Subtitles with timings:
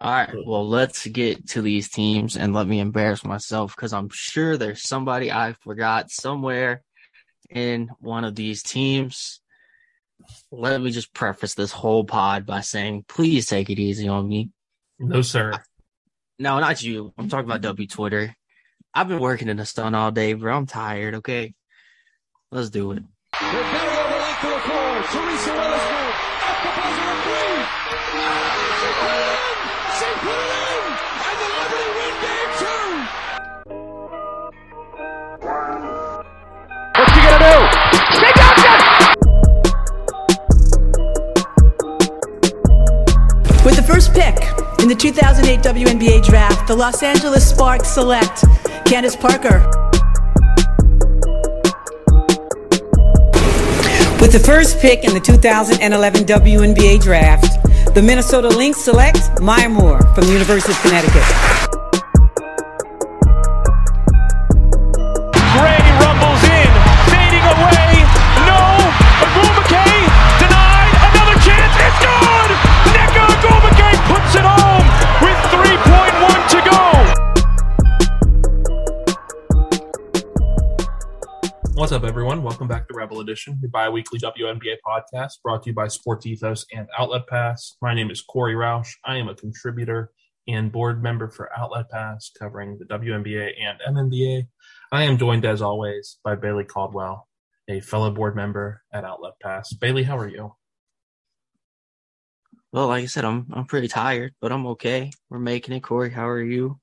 [0.00, 0.32] All right.
[0.46, 4.82] Well, let's get to these teams and let me embarrass myself because I'm sure there's
[4.82, 6.82] somebody I forgot somewhere
[7.50, 9.40] in one of these teams.
[10.52, 14.50] Let me just preface this whole pod by saying, please take it easy on me.
[15.00, 15.52] No, sir.
[16.38, 17.12] No, not you.
[17.18, 18.36] I'm talking about W Twitter.
[18.94, 20.56] I've been working in the sun all day, bro.
[20.56, 21.16] I'm tired.
[21.16, 21.54] Okay.
[22.52, 23.02] Let's do it.
[44.18, 44.34] Pick
[44.80, 48.44] in the 2008 WNBA draft, the Los Angeles Sparks select
[48.84, 49.60] Candace Parker.
[54.20, 57.64] With the first pick in the 2011 WNBA draft,
[57.94, 61.67] the Minnesota Lynx select Maya Moore from the University of Connecticut.
[83.28, 87.76] Edition, the bi-weekly WNBA podcast brought to you by Sports Ethos and Outlet Pass.
[87.82, 88.88] My name is Corey Roush.
[89.04, 90.12] I am a contributor
[90.48, 94.48] and board member for Outlet Pass, covering the WNBA and MNBA.
[94.90, 97.28] I am joined, as always, by Bailey Caldwell,
[97.68, 99.74] a fellow board member at Outlet Pass.
[99.74, 100.54] Bailey, how are you?
[102.72, 105.10] Well, like I said, I'm I'm pretty tired, but I'm okay.
[105.28, 105.80] We're making it.
[105.80, 106.80] Corey, how are you?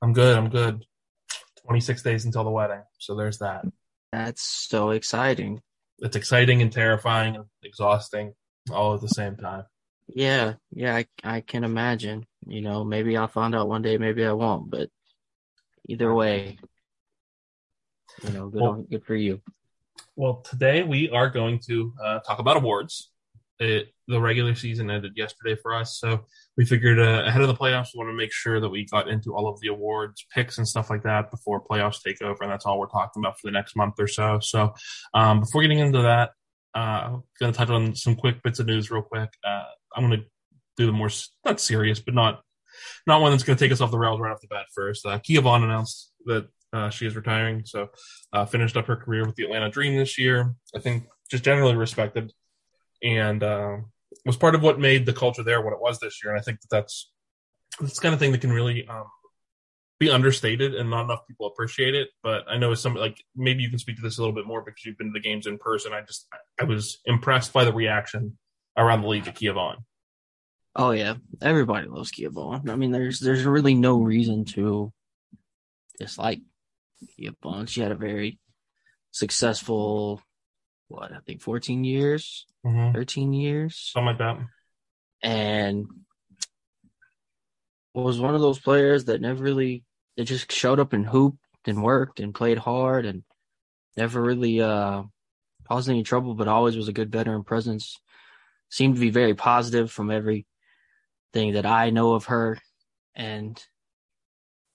[0.00, 0.38] I'm good.
[0.38, 0.84] I'm good.
[1.64, 3.64] 26 days until the wedding, so there's that.
[4.16, 5.60] That's so exciting.
[5.98, 8.32] It's exciting and terrifying and exhausting
[8.72, 9.64] all at the same time.
[10.08, 12.24] Yeah, yeah, I I can imagine.
[12.46, 14.88] You know, maybe I'll find out one day, maybe I won't, but
[15.86, 16.58] either way,
[18.24, 19.42] you know, good Well- on, good for you.
[20.14, 23.10] Well, today we are going to uh, talk about awards.
[23.58, 26.24] It, the regular season ended yesterday for us, so
[26.56, 29.08] we figured uh, ahead of the playoffs, we want to make sure that we got
[29.08, 32.52] into all of the awards, picks, and stuff like that before playoffs take over, and
[32.52, 34.38] that's all we're talking about for the next month or so.
[34.40, 34.74] So,
[35.14, 36.32] um, before getting into that,
[36.74, 39.30] uh, I'm going to touch on some quick bits of news real quick.
[39.42, 39.64] Uh,
[39.94, 40.26] I'm going to
[40.76, 41.08] do the more
[41.44, 42.42] not serious, but not
[43.06, 44.66] not one that's going to take us off the rails right off the bat.
[44.74, 47.88] First, uh, Kia Vaughn announced that uh, she is retiring, so
[48.32, 50.54] uh, finished up her career with the Atlanta Dream this year.
[50.74, 52.32] I think just generally respected
[53.02, 53.76] and uh,
[54.24, 56.32] was part of what made the culture there what it was this year.
[56.32, 57.10] And I think that that's
[57.80, 59.04] the kind of thing that can really um,
[59.98, 62.08] be understated and not enough people appreciate it.
[62.22, 64.46] But I know as some like maybe you can speak to this a little bit
[64.46, 65.92] more because you've been to the games in person.
[65.92, 66.26] I just
[66.60, 68.38] I was impressed by the reaction
[68.76, 69.84] around the league at Kia Vaughn.
[70.74, 72.68] Oh yeah, everybody loves Kia Vaughn.
[72.68, 74.92] I mean, there's there's really no reason to
[75.98, 76.40] dislike
[77.16, 77.66] Kia Vaughn.
[77.66, 78.38] She had a very
[79.12, 80.20] successful,
[80.88, 82.94] what I think, 14 years, Mm-hmm.
[82.96, 84.38] 13 years, Something like that.
[85.22, 85.86] and
[87.94, 89.84] was one of those players that never really
[90.16, 93.22] that just showed up and hooped and worked and played hard and
[93.96, 95.02] never really uh
[95.68, 97.98] caused any trouble, but always was a good veteran presence.
[98.68, 100.44] Seemed to be very positive from everything
[101.34, 102.58] that I know of her.
[103.14, 103.60] And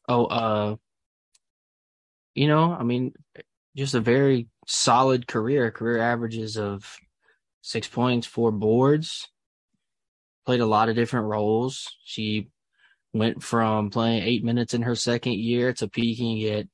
[0.07, 0.75] oh, uh,
[2.35, 3.13] you know, I mean,
[3.75, 5.71] just a very solid career.
[5.71, 6.97] Career averages of
[7.61, 9.29] six points, four boards.
[10.45, 11.87] Played a lot of different roles.
[12.03, 12.49] She
[13.13, 16.67] went from playing eight minutes in her second year to peaking at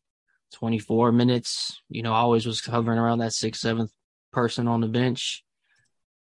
[0.53, 1.81] 24 minutes.
[1.90, 3.92] You know, always was hovering around that sixth, seventh
[4.31, 5.44] person on the bench.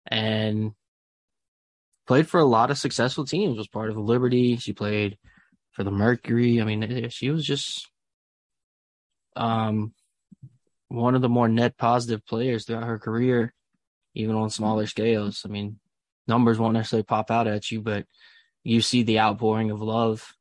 [0.10, 0.72] And
[2.06, 4.56] played for a lot of successful teams, was part of the Liberty.
[4.58, 5.18] She played
[5.72, 6.62] for the Mercury.
[6.62, 7.90] I mean, eh, she was just
[9.36, 9.94] um
[10.90, 13.54] one of the more net positive players throughout her career,
[14.14, 15.44] even on smaller scales.
[15.46, 15.80] I mean,
[16.28, 18.06] numbers won't necessarily pop out at you, but
[18.64, 20.34] you see the outpouring of love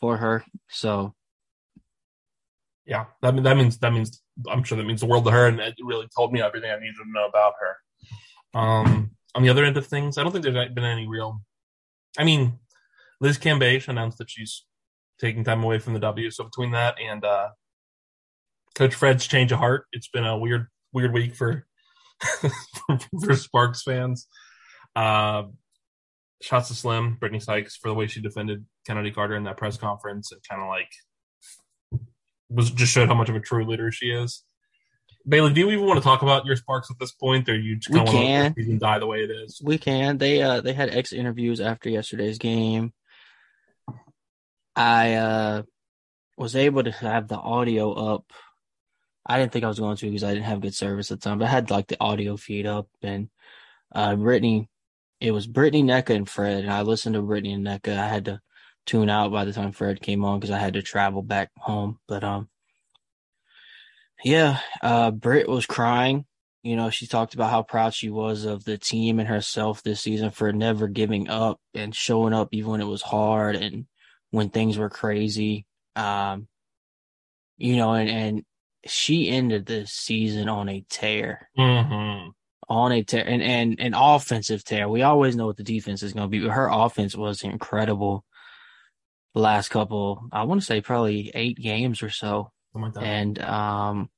[0.00, 0.44] for her.
[0.68, 1.14] So
[2.84, 5.46] Yeah, that mean, that means that means I'm sure that means the world to her,
[5.46, 8.58] and it really told me everything I needed to know about her.
[8.58, 11.42] Um, on the other end of things, I don't think there's been any real.
[12.18, 12.58] I mean,
[13.20, 14.64] Liz Cambage announced that she's
[15.18, 16.30] taking time away from the W.
[16.30, 17.48] So between that and uh,
[18.76, 21.66] Coach Fred's change of heart, it's been a weird, weird week for
[23.24, 24.28] for Sparks fans.
[24.94, 25.44] Uh,
[26.42, 29.78] shots to Slim, Brittany Sykes for the way she defended Kennedy Carter in that press
[29.78, 30.90] conference, and kind of like
[32.50, 34.44] was just showed how much of a true leader she is.
[35.26, 37.76] Bailey, do you even want to talk about your Sparks at this point, or you
[37.76, 38.54] just kind of want to can.
[38.54, 39.60] season die the way it is?
[39.64, 40.18] We can.
[40.18, 42.92] They uh they had X interviews after yesterday's game.
[44.76, 45.62] I uh
[46.36, 48.24] was able to have the audio up.
[49.26, 51.28] I didn't think I was going to because I didn't have good service at the
[51.28, 53.28] time, but I had like the audio feed up and
[53.94, 54.68] uh Brittany
[55.20, 57.96] it was Brittany Nneka and Fred and I listened to Brittany and Nneka.
[57.96, 58.40] I had to
[58.86, 61.98] tune out by the time Fred came on because I had to travel back home.
[62.06, 62.48] But um
[64.24, 66.26] yeah, uh Britt was crying
[66.66, 70.00] you know, she talked about how proud she was of the team and herself this
[70.00, 73.86] season for never giving up and showing up even when it was hard and
[74.32, 75.64] when things were crazy.
[75.94, 76.48] Um,
[77.56, 78.44] you know, and, and
[78.88, 82.30] she ended this season on a tear, Mm-hmm.
[82.68, 84.88] on a tear, and, and an offensive tear.
[84.88, 88.24] We always know what the defense is going to be, but her offense was incredible
[89.34, 92.52] the last couple, I want to say probably eight games or so.
[92.74, 93.02] That.
[93.02, 94.10] And, um,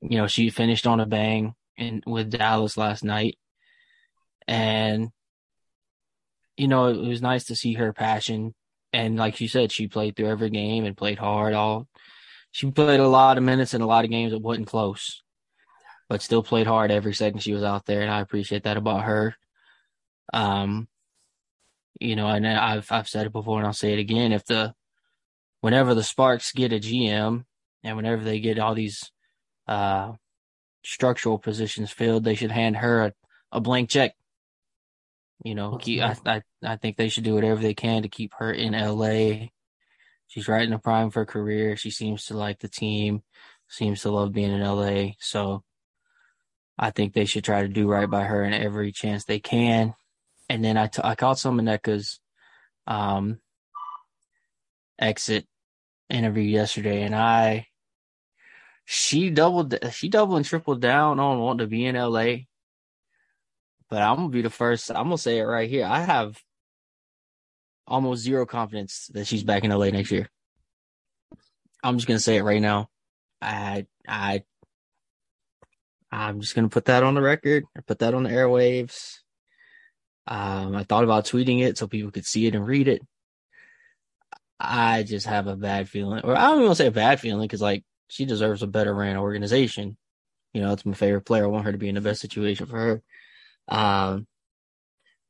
[0.00, 3.38] you know, she finished on a bang in with Dallas last night.
[4.48, 5.10] And,
[6.56, 8.54] you know, it was nice to see her passion.
[8.92, 11.86] And like you said, she played through every game and played hard all
[12.52, 15.22] she played a lot of minutes in a lot of games that wasn't close.
[16.08, 19.04] But still played hard every second she was out there, and I appreciate that about
[19.04, 19.36] her.
[20.32, 20.88] Um
[22.00, 24.32] you know, and I've I've said it before and I'll say it again.
[24.32, 24.74] If the
[25.60, 27.44] whenever the Sparks get a GM
[27.84, 29.10] and whenever they get all these
[29.68, 30.12] uh,
[30.82, 33.12] structural positions filled, they should hand her a,
[33.52, 34.14] a blank check.
[35.44, 38.34] You know, keep, I, I I think they should do whatever they can to keep
[38.38, 39.48] her in LA.
[40.30, 41.76] She's right in the prime of her career.
[41.76, 43.24] She seems to like the team,
[43.68, 45.14] seems to love being in LA.
[45.18, 45.64] So
[46.78, 49.92] I think they should try to do right by her in every chance they can.
[50.48, 52.20] And then I, t- I caught some of Nneka's
[52.86, 53.40] um,
[55.00, 55.48] exit
[56.08, 57.66] interview yesterday, and I
[58.84, 62.46] she doubled she doubled and tripled down on wanting to be in LA.
[63.88, 64.90] But I'm gonna be the first.
[64.90, 65.86] I'm gonna say it right here.
[65.86, 66.40] I have
[67.90, 70.30] almost zero confidence that she's back in LA next year.
[71.82, 72.88] I'm just gonna say it right now.
[73.42, 74.44] I I
[76.10, 77.64] I'm just gonna put that on the record.
[77.76, 79.18] I put that on the airwaves.
[80.26, 83.02] Um, I thought about tweeting it so people could see it and read it.
[84.60, 87.18] I just have a bad feeling, or I don't even want to say a bad
[87.18, 89.96] feeling because like she deserves a better ran organization.
[90.52, 91.44] You know, it's my favorite player.
[91.44, 93.02] I want her to be in the best situation for her.
[93.68, 94.26] Um,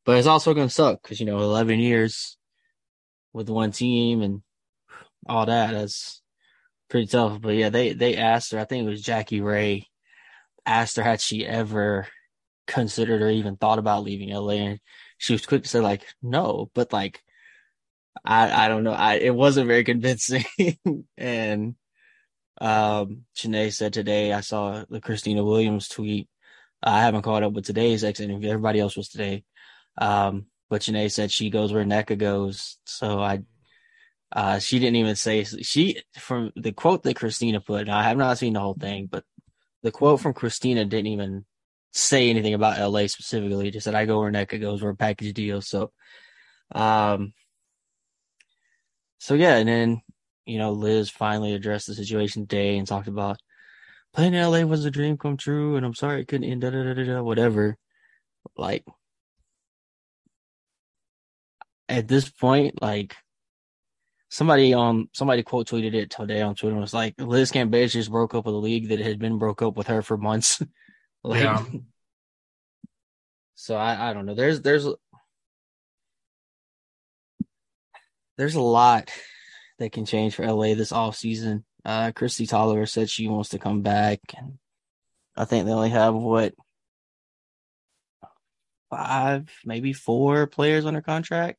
[0.04, 2.38] but it's also to suck because, you know, 11 years
[3.32, 4.42] with one team and
[5.28, 6.22] all that, that's
[6.88, 7.40] pretty tough.
[7.40, 9.86] But yeah, they, they asked her, I think it was Jackie Ray,
[10.66, 12.08] asked her had she ever
[12.66, 14.52] considered or even thought about leaving LA.
[14.54, 14.80] And
[15.18, 17.20] she was quick to say, like, no, but like,
[18.24, 18.92] I, I don't know.
[18.92, 20.44] I, it wasn't very convincing.
[21.16, 21.74] and,
[22.60, 26.28] um, Shanae said today, I saw the Christina Williams tweet.
[26.82, 28.50] I haven't caught up with today's ex interview.
[28.50, 29.44] Everybody else was today.
[29.98, 32.78] Um, but Shanae said she goes where Nneka goes.
[32.86, 33.40] So I,
[34.32, 37.88] uh, she didn't even say she from the quote that Christina put.
[37.88, 39.24] I have not seen the whole thing, but
[39.82, 41.44] the quote from Christina didn't even
[41.92, 43.72] say anything about LA specifically.
[43.72, 44.80] Just said I go where Nneka goes.
[44.80, 45.60] We're a package deal.
[45.60, 45.90] So,
[46.72, 47.32] um,
[49.18, 50.02] so yeah, and then
[50.46, 53.38] you know Liz finally addressed the situation today and talked about
[54.14, 56.60] playing in LA was a dream come true, and I'm sorry it couldn't end.
[56.60, 57.76] Da da da da, da whatever.
[58.56, 58.84] Like
[61.90, 63.16] at this point, like
[64.28, 68.34] somebody on somebody quote tweeted it today on Twitter was like Liz Cambage just broke
[68.34, 70.62] up with a league that had been broke up with her for months.
[71.24, 71.64] like, Yeah.
[73.56, 74.34] So I I don't know.
[74.34, 74.86] There's there's
[78.38, 79.10] there's a lot
[79.78, 81.64] that can change for LA this off season.
[81.84, 84.58] Uh, Kristi Toliver said she wants to come back, and
[85.36, 86.54] I think they only have what
[88.90, 91.58] five, maybe four players under contract.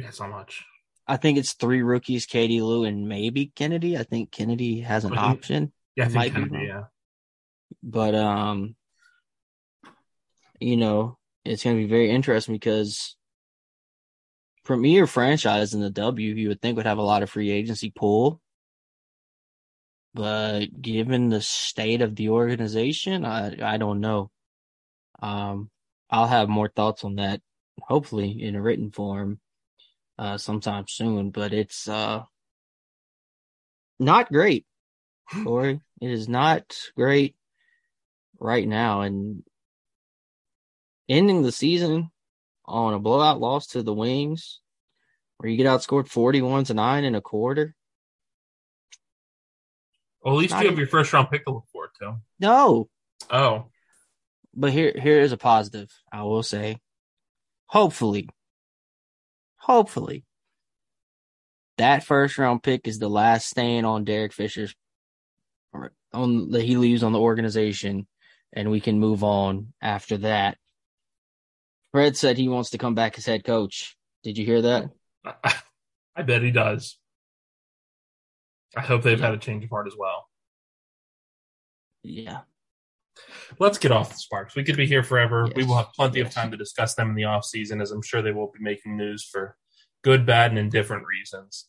[0.00, 0.64] Yeah, so much.
[1.06, 3.96] I think it's three rookies, Katie Lou, and maybe Kennedy.
[3.98, 6.66] I think Kennedy has an option, Yeah, I think Might be Kennedy, wrong.
[6.66, 6.82] yeah.
[7.82, 8.76] but um,
[10.60, 13.16] you know, it's going to be very interesting because
[14.64, 17.90] premier franchise in the W, you would think would have a lot of free agency
[17.90, 18.40] pool.
[20.14, 24.30] But given the state of the organization, I I don't know.
[25.22, 25.70] Um,
[26.10, 27.40] I'll have more thoughts on that,
[27.80, 29.38] hopefully in a written form,
[30.20, 31.30] uh, sometime soon.
[31.30, 32.22] But it's uh
[33.98, 34.66] not great,
[35.42, 35.80] Corey.
[36.00, 37.34] It is not great
[38.38, 39.42] right now, and
[41.08, 42.10] ending the season
[42.66, 44.60] on a blowout loss to the Wings,
[45.38, 47.74] where you get outscored forty-one to nine in a quarter.
[50.22, 52.16] Well, at least Not you have your first round pick to look forward to.
[52.38, 52.90] No,
[53.30, 53.66] Oh,
[54.54, 55.90] but here here is a positive.
[56.12, 56.78] I will say,
[57.66, 58.28] hopefully,
[59.70, 60.24] hopefully,
[61.78, 64.74] that first round pick is the last stain on Derek Fisher's
[65.72, 68.08] or on that he leaves on the organization,
[68.52, 70.58] and we can move on after that.
[71.92, 73.96] Fred said he wants to come back as head coach.
[74.24, 74.90] Did you hear that?
[76.14, 76.98] I, bet he does.
[78.76, 80.28] I hope they've had a change of heart as well.
[82.02, 82.40] Yeah.
[83.58, 84.54] Let's get off the Sparks.
[84.54, 85.46] We could be here forever.
[85.46, 85.56] Yes.
[85.56, 88.02] We will have plenty of time to discuss them in the off season, as I'm
[88.02, 89.56] sure they will be making news for
[90.02, 91.66] good, bad, and indifferent reasons.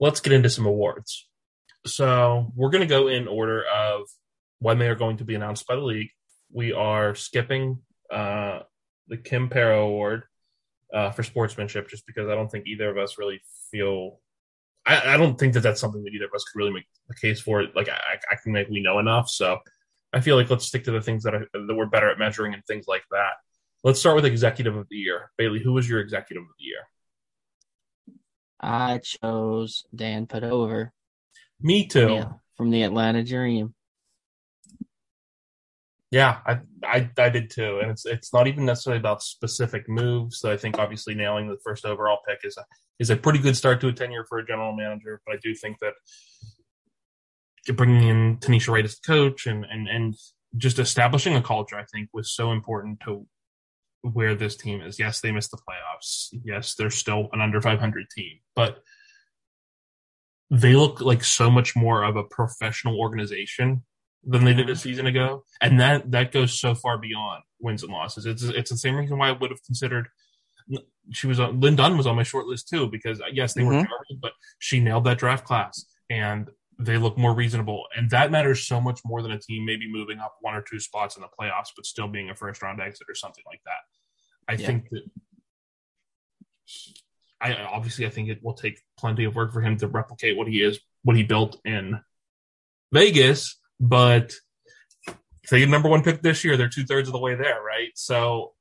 [0.00, 1.28] Let's get into some awards.
[1.86, 4.02] So we're going to go in order of
[4.60, 6.10] when they are going to be announced by the league.
[6.52, 7.78] We are skipping
[8.10, 8.60] uh,
[9.08, 10.24] the Kim Perrot Award
[10.92, 13.40] uh, for sportsmanship, just because I don't think either of us really
[13.70, 14.20] feel.
[14.86, 17.14] I, I don't think that that's something that either of us could really make a
[17.14, 17.64] case for.
[17.74, 19.58] Like I, I can make we know enough, so
[20.12, 22.54] I feel like let's stick to the things that are, that we're better at measuring
[22.54, 23.32] and things like that.
[23.82, 25.30] Let's start with executive of the year.
[25.38, 26.80] Bailey, who was your executive of the year?
[28.62, 30.90] I chose Dan Padover
[31.60, 32.12] Me too.
[32.14, 33.74] yeah, from the Atlanta Dream.
[36.10, 40.38] Yeah, I, I I did too, and it's it's not even necessarily about specific moves.
[40.40, 42.64] So I think obviously nailing the first overall pick is a
[42.98, 45.22] is a pretty good start to a tenure for a general manager.
[45.26, 45.94] But I do think that
[47.74, 50.14] bringing in Tanisha Wright as the coach and and and
[50.58, 53.26] just establishing a culture, I think, was so important to
[54.02, 54.98] where this team is.
[54.98, 56.28] Yes, they missed the playoffs.
[56.44, 58.82] Yes, they're still an under 500 team, but
[60.50, 63.82] they look like so much more of a professional organization
[64.24, 67.92] than they did a season ago, and that that goes so far beyond wins and
[67.92, 68.26] losses.
[68.26, 70.08] It's it's the same reason why I would have considered
[71.10, 73.64] she was on Lin Dunn was on my short list too because uh, yes they
[73.64, 73.86] were Mhm.
[73.86, 78.66] terrible, but she nailed that draft class and they look more reasonable, and that matters
[78.66, 81.28] so much more than a team maybe moving up one or two spots in the
[81.28, 84.52] playoffs, but still being a first round exit or something like that.
[84.52, 84.66] I Yeah.
[84.66, 85.02] think that.
[87.40, 90.46] I obviously I think it will take plenty of work for him to replicate what
[90.46, 92.00] he is, what he built in
[92.92, 94.32] Vegas, but
[95.42, 97.60] if they get number one pick this year, they're two thirds of the way there,
[97.62, 97.90] right?
[97.94, 98.54] So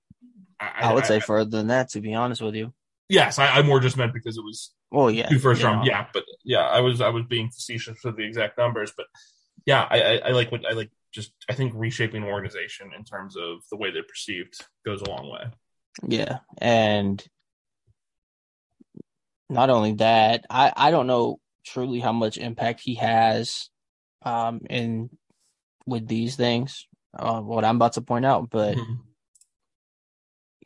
[0.60, 2.74] I, would say further than that, to be honest with you.
[3.12, 3.38] Yes.
[3.40, 5.92] I, I more just meant because it was Well, yeah, two first round, know.
[5.92, 6.08] yeah.
[6.14, 9.06] But yeah, I was I was being facetious with the exact numbers, but
[9.66, 10.90] yeah, I, I, I like what I like.
[11.14, 15.10] Just I think reshaping an organization in terms of the way they're perceived goes a
[15.10, 15.44] long way.
[16.08, 17.24] Yeah, and
[19.50, 23.70] not only that, I I don't know truly how much impact he has,
[24.24, 25.10] um, in
[25.86, 26.88] with these things.
[27.14, 29.00] Uh, what I'm about to point out, but Mhm.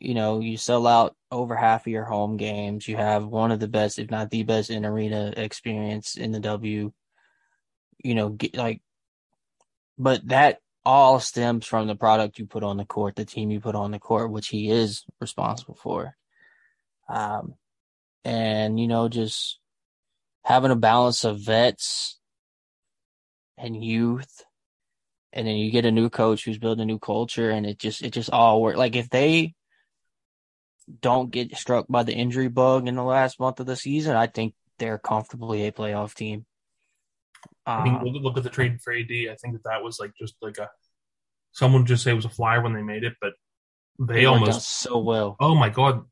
[0.06, 2.86] You know, you sell out over half of your home games.
[2.86, 6.38] You have one of the best, if not the best, in arena experience in the
[6.38, 6.92] W.
[8.04, 8.82] You know, get, like,
[9.98, 13.58] but that all stems from the product you put on the court, the team you
[13.58, 16.16] put on the court, which he is responsible for.
[17.08, 17.54] Um,
[18.24, 19.58] and you know, just
[20.44, 22.20] having a balance of vets
[23.58, 24.44] and youth
[25.32, 28.02] and then you get a new coach who's building a new culture and it just
[28.02, 29.55] it just all work like if they
[31.00, 34.26] don't get struck by the injury bug in the last month of the season i
[34.26, 36.46] think they're comfortably a playoff team.
[37.64, 39.10] I mean, Um, look, look at the trade for AD.
[39.10, 40.68] I think that that was like just like a
[41.52, 43.32] someone just say it was a flyer when they made it, but
[43.98, 45.36] they almost so well.
[45.40, 46.04] Oh my god.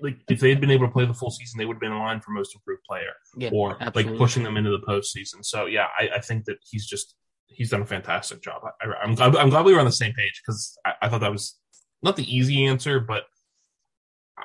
[0.00, 1.92] Like if they had been able to play the full season they would have been
[1.92, 4.12] in line for most improved player yeah or absolutely.
[4.12, 5.44] like pushing them into the postseason.
[5.44, 7.14] So yeah I, I think that he's just
[7.46, 8.62] he's done a fantastic job.
[8.64, 11.20] I, I'm, glad, I'm glad we were on the same page because I, I thought
[11.20, 11.56] that was
[12.02, 13.24] not the easy answer but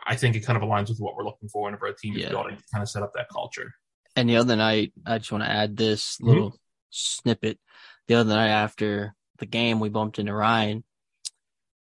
[0.10, 2.24] I think it kind of aligns with what we're looking for whenever a team is
[2.24, 2.30] Yeah.
[2.30, 3.74] building to kind of set up that culture
[4.16, 6.26] And the other night, I just want to add this Mhm.
[6.28, 6.60] little
[6.90, 7.60] snippet.
[8.08, 10.84] The other night after the game, we bumped into Rhyne,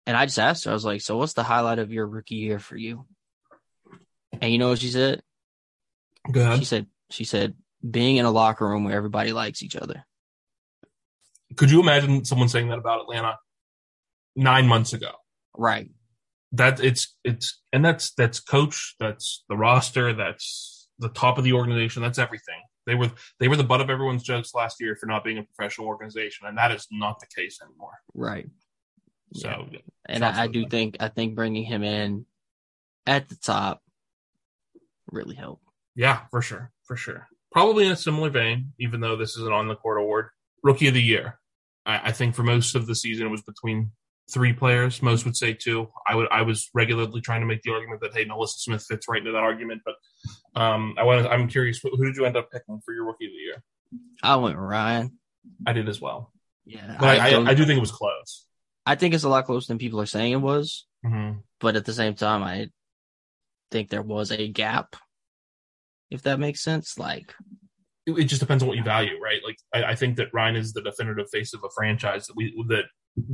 [0.06, 2.36] and I just asked her, I was like, "So, what's the highlight of your rookie
[2.36, 3.08] year for you?"
[4.40, 5.24] And you know what she said?
[6.30, 7.56] good She said, "She said
[7.90, 10.06] being in a locker room where everybody likes each other."
[11.56, 13.36] could you imagine someone saying that about Atlanta
[14.36, 15.12] nine months ago
[15.54, 15.90] Right.
[16.52, 21.52] That it's it's and that's that's coach that's the roster that's the top of the
[21.54, 22.60] organization that's everything.
[22.86, 25.42] They were they were the butt of everyone's jokes last year for not being a
[25.44, 27.94] professional organization and that is not the case anymore.
[28.14, 28.48] Right.
[29.34, 29.66] so
[30.06, 30.70] And I, I do them.
[30.70, 32.26] think I think bringing him in
[33.06, 33.82] at the top
[35.10, 35.64] really helped.
[35.94, 37.28] yeah for sure for sure.
[37.50, 40.28] Probably in a similar vein even though this is an on the court award.
[40.62, 41.38] Rookie of the year.
[41.86, 43.90] I, I think for most of the season it was between
[44.32, 47.72] three players most would say two i would i was regularly trying to make the
[47.72, 49.94] argument that hey NaLyssa Smith fits right into that argument but
[50.60, 53.32] um i want i'm curious who did you end up picking for your rookie of
[53.32, 53.62] the year
[54.22, 55.12] I went Rhyne.
[55.66, 56.32] I did as well.
[56.64, 58.46] Yeah, But I, I, I do think it was close.
[58.86, 61.40] I think it's a lot closer than people are saying it was, Mm-hmm.
[61.60, 62.68] but at the same time, I
[63.70, 64.96] think there was a gap.
[66.10, 67.34] If that makes sense, like
[68.06, 69.40] It, it just depends on what you value, right?
[69.44, 72.54] Like I, I think that Rhyne is the definitive face of a franchise that we
[72.68, 72.84] that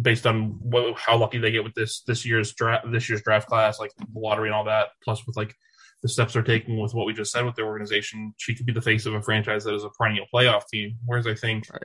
[0.02, 3.48] based on what, how lucky they get with this this year's draft this year's draft
[3.48, 5.54] class, like the lottery and all that, plus with like
[6.02, 8.72] the steps they're taking with what we just said with their organization, she could be
[8.72, 10.96] the face of a franchise that is a perennial playoff team.
[11.04, 11.82] Whereas I think Right.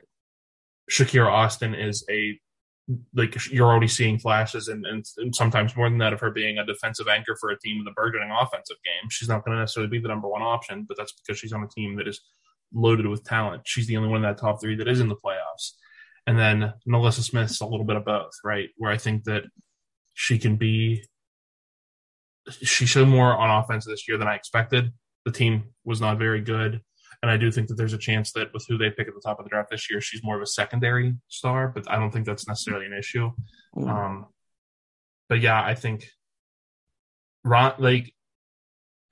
[0.90, 2.38] Shakira Austin is a
[3.14, 6.58] like you're already seeing flashes and, and, and sometimes more than that of her being
[6.58, 9.08] a defensive anchor for a team with a burgeoning offensive game.
[9.08, 11.62] She's not going to necessarily be the number one option, but that's because she's on
[11.62, 12.20] a team that is
[12.74, 13.62] loaded with talent.
[13.64, 15.72] She's the only one in that top three that is in the playoffs.
[16.26, 18.70] And then NaLyssa Smith's a little bit of both, right?
[18.76, 19.44] Where I think that
[20.14, 21.04] she can be,
[22.62, 24.92] she showed more on offense this year than I expected.
[25.24, 26.80] The team was not very good.
[27.22, 29.20] And I do think that there's a chance that with who they pick at the
[29.24, 32.10] top of the draft this year, she's more of a secondary star, but I don't
[32.10, 33.30] think that's necessarily an issue.
[33.76, 34.26] Um,
[35.28, 36.06] but yeah, I think
[37.44, 38.12] Ron, like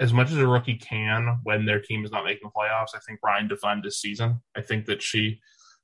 [0.00, 2.98] as much as a rookie can when their team is not making the playoffs, I
[3.06, 4.40] think Rhyne defined this season.
[4.56, 5.40] I think that she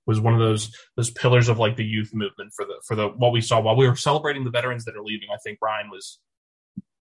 [0.08, 3.06] was one of those those pillars of like the youth movement for the for the
[3.08, 5.28] what we saw while we were celebrating the veterans that are leaving.
[5.32, 6.18] I think Rhyne was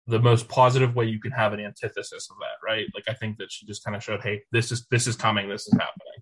[0.08, 2.86] the most positive way you can have an antithesis of that, right?
[2.94, 5.50] Like I think that she just kind of showed, hey, this is this is coming,
[5.50, 6.22] this is happening.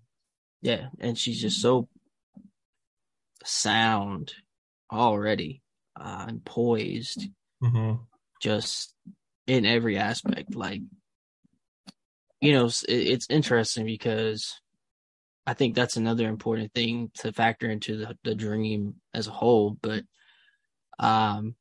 [0.62, 1.88] yeah, and she's just so
[3.44, 4.34] sound
[4.92, 5.62] already
[6.00, 7.28] uh, and poised,
[7.64, 7.96] Mm-hmm.
[8.42, 8.94] just
[9.48, 10.56] in every aspect.
[10.56, 10.82] Like,
[12.40, 14.60] you know, it's interesting because
[15.46, 19.78] I think that's another important thing to factor into the, the dream as a whole.
[19.82, 20.04] But,
[21.00, 21.56] um,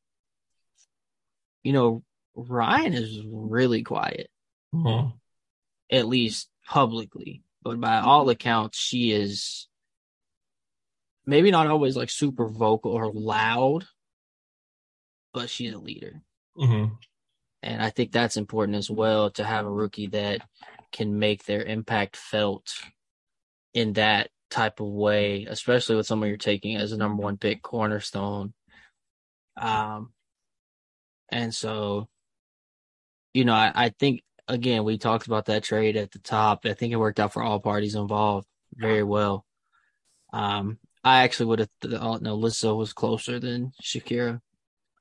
[1.62, 2.02] you know,
[2.34, 4.28] Rhyne is really quiet,
[4.74, 5.16] Mm-hmm.
[5.90, 7.42] at least publicly.
[7.62, 9.66] But by all accounts, she is
[11.26, 13.86] maybe not always like super vocal or loud,
[15.32, 16.22] but she's a leader.
[16.56, 16.94] Mm-hmm.
[17.62, 20.42] And I think that's important as well to have a rookie that
[20.92, 22.70] can make their impact felt
[23.74, 27.62] in that type of way, especially with someone you're taking as a number one pick
[27.62, 28.54] cornerstone.
[29.56, 30.12] Um,
[31.30, 32.08] and so,
[33.34, 36.60] you know, I, I think again we talked about that trade at the top.
[36.64, 39.44] I think it worked out for all parties involved very well.
[40.32, 44.40] Um, I actually would have thought no, Lissa was closer than Shakira.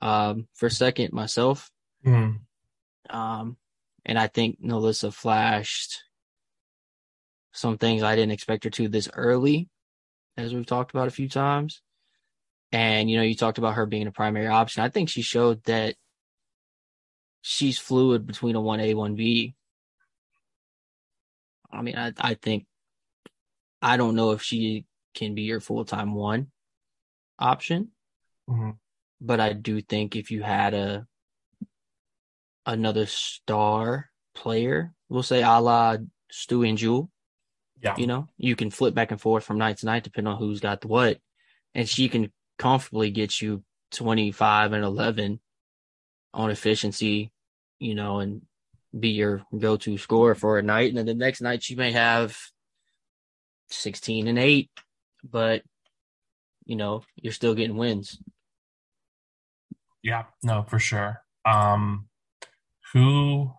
[0.01, 1.71] Um, for second myself,
[2.06, 3.17] Mm-hmm.
[3.17, 3.58] um,
[4.06, 6.03] and I think NaLyssa flashed
[7.58, 9.67] some things I didn't expect her to this early,
[10.38, 11.82] as we've talked about a few times.
[12.72, 14.84] And, you know, you talked about her being a primary option.
[14.84, 15.96] I think she showed that
[17.41, 19.56] she's fluid between a 1A, 1B.
[21.72, 22.65] I mean, I, I think,
[23.82, 26.48] I don't know if she can be your full time one
[27.39, 27.89] option,
[28.50, 28.72] Mm-hmm.
[29.20, 31.06] but I do think if you had a,
[32.65, 35.98] another star player, we'll say a la
[36.32, 37.10] Stu and Jewel,
[37.82, 37.96] Yeah.
[37.98, 40.60] you know, you can flip back and forth from night to night depending on who's
[40.60, 41.20] got the what.
[41.76, 45.40] And she can comfortably get you 25 and 11
[46.34, 47.32] on efficiency,
[47.80, 48.42] you know, and
[48.98, 50.90] be your go to scorer for a night.
[50.90, 52.38] And then the next night she may have
[53.70, 54.70] 16 and 8,
[55.30, 55.62] but,
[56.66, 58.20] you know, you're still getting wins.
[60.02, 61.22] Yeah, no, for sure.
[61.46, 62.08] Um,
[62.94, 63.52] who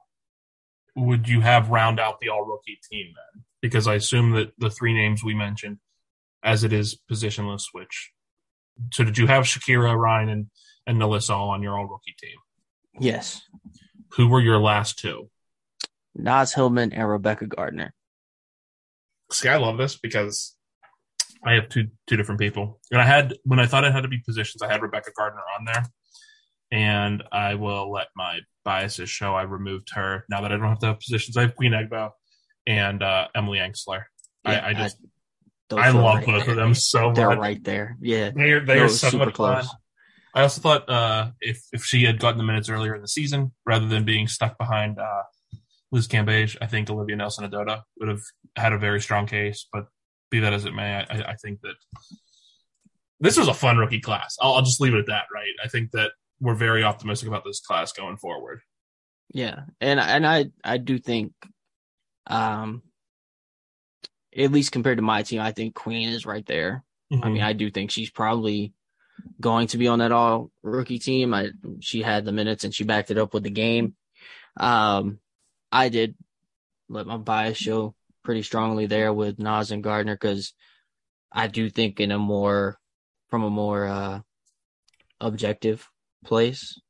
[0.97, 3.45] would you have round out the all rookie team then?
[3.61, 5.79] Because I assume that the three names we mentioned,
[6.43, 8.13] as it is positionless switch.
[8.93, 10.47] So did you have Shakira, Rhyne, and
[10.87, 12.37] and NaLyssa all on your all rookie team?
[12.99, 13.43] Yes.
[14.15, 15.31] Who were your last two?
[16.15, 17.93] Naz Hillmon and Rebekah Gardner.
[19.31, 20.57] See, I love this because
[21.45, 24.09] I have two two different people, and I had when I thought it had to
[24.09, 25.85] be positions, I had Rebekah Gardner on there,
[26.73, 29.35] and I will let my biases show.
[29.35, 31.37] I removed her now that I don't have to have positions.
[31.37, 32.11] I have Queen Egbo
[32.69, 34.05] and uh, Emily Engstler.
[34.45, 34.99] Yeah, I, I just
[35.71, 36.51] those I, love right both there.
[36.51, 37.17] of them so much.
[37.17, 37.39] They're much.
[37.39, 37.97] right there.
[38.01, 38.31] Yeah.
[38.31, 39.63] They are they are so super much fun.
[39.63, 39.75] close.
[40.35, 43.53] I also thought uh, if if she had gotten the minutes earlier in the season
[43.67, 45.23] rather than being stuck behind uh,
[45.91, 48.21] Liz Cambage, I think Olivia Nelson-Ododa would have
[48.55, 49.67] had a very strong case.
[49.73, 49.87] But
[50.31, 51.75] be that as it may, I, I think that
[53.19, 54.37] this was a fun rookie class.
[54.41, 55.25] I'll, I'll just leave it at that.
[55.35, 55.55] Right?
[55.65, 58.61] I think that we're very optimistic about this class going forward.
[59.33, 59.63] Yeah.
[59.81, 61.33] And and I I do think
[62.29, 62.83] um
[64.37, 66.85] at least compared to my team, I think Queen is right there.
[67.23, 68.75] I mean, I do think she's probably
[69.41, 71.33] going to be on that all rookie team.
[71.35, 71.49] I
[71.81, 73.95] she had the minutes and she backed it up with the game.
[74.57, 75.19] Um,
[75.73, 76.15] I did
[76.89, 80.53] let my bias show pretty strongly there with Naz and Gardner because
[81.33, 82.79] I do think in a more
[83.29, 84.21] from a more uh
[85.21, 85.89] objective
[86.25, 86.81] place,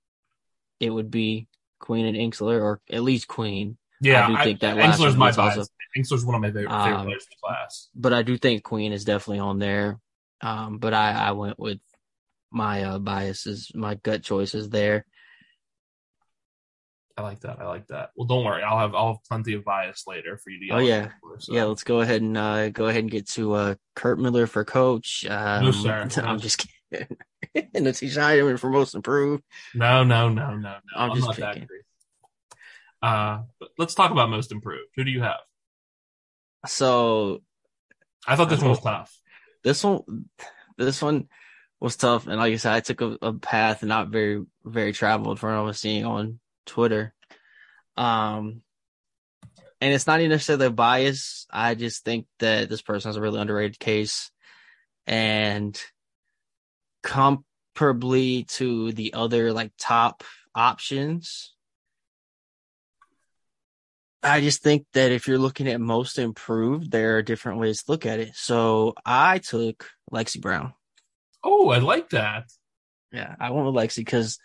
[0.81, 1.49] it would be
[1.79, 3.78] Queen and Engstler, or at least Queen.
[4.01, 5.59] Yeah, I do I think that last my bias.
[5.59, 7.89] also- one of my favorite, favorite Um, players in the class.
[7.95, 9.99] But I do think Queen is definitely on there.
[10.41, 11.81] Um, but I, I went with
[12.53, 15.05] my uh, biases, my gut choices there.
[17.17, 17.59] I like that.
[17.61, 18.11] I like that.
[18.15, 18.63] Well, don't worry.
[18.63, 20.75] I'll have I'll have plenty of bias later for you to.
[20.77, 21.09] Oh, yeah.
[21.21, 21.53] for, so.
[21.53, 24.65] Yeah, let's go ahead and uh, go ahead and get to uh, Curt Miller for
[24.65, 25.27] coach.
[25.29, 26.09] Um, No, sir.
[26.17, 26.23] No.
[26.23, 26.69] I'm just kidding.
[27.55, 29.43] and it's Scheideman for most improved.
[29.75, 30.75] No, no, no, no, no.
[30.97, 31.69] I'm I'm, just not that picking.
[33.03, 34.91] Uh, but let's talk about most improved.
[34.97, 35.41] Who do you have?
[36.67, 37.43] So
[38.27, 39.17] I thought this one was tough.
[39.63, 40.29] this one,
[40.77, 41.29] this one
[41.81, 45.39] was tough, and like I said, I took a, a path not very, very traveled
[45.39, 47.15] from what I was seeing on Twitter.
[47.97, 48.63] Um,
[49.81, 51.47] and it's not even necessarily a bias.
[51.51, 54.31] I just think that this person has a really underrated case,
[55.07, 55.81] and
[57.05, 61.55] comparably to the other like top options.
[64.23, 67.93] I just think that if you're looking at most improved, there are different ways to
[67.93, 68.35] look at it.
[68.35, 70.75] So I took Lexie Brown.
[71.45, 72.45] Oh, I like that.
[73.13, 74.39] Yeah, I went with Lexie because,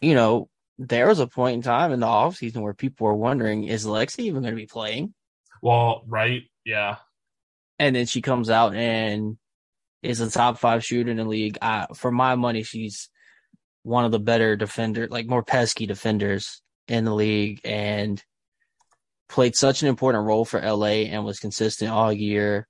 [0.00, 3.64] you know, there was a point in time in the offseason where people were wondering,
[3.64, 5.12] is Lexie even going to be playing?
[5.60, 6.96] Well, right, yeah.
[7.80, 9.38] And then she comes out and
[10.02, 11.58] is a top five shooter in the league.
[11.60, 13.08] I, for my money, she's
[13.82, 18.22] one of the better defender, like more pesky defenders in the league and
[19.28, 22.66] played such an important role for LA and was consistent all year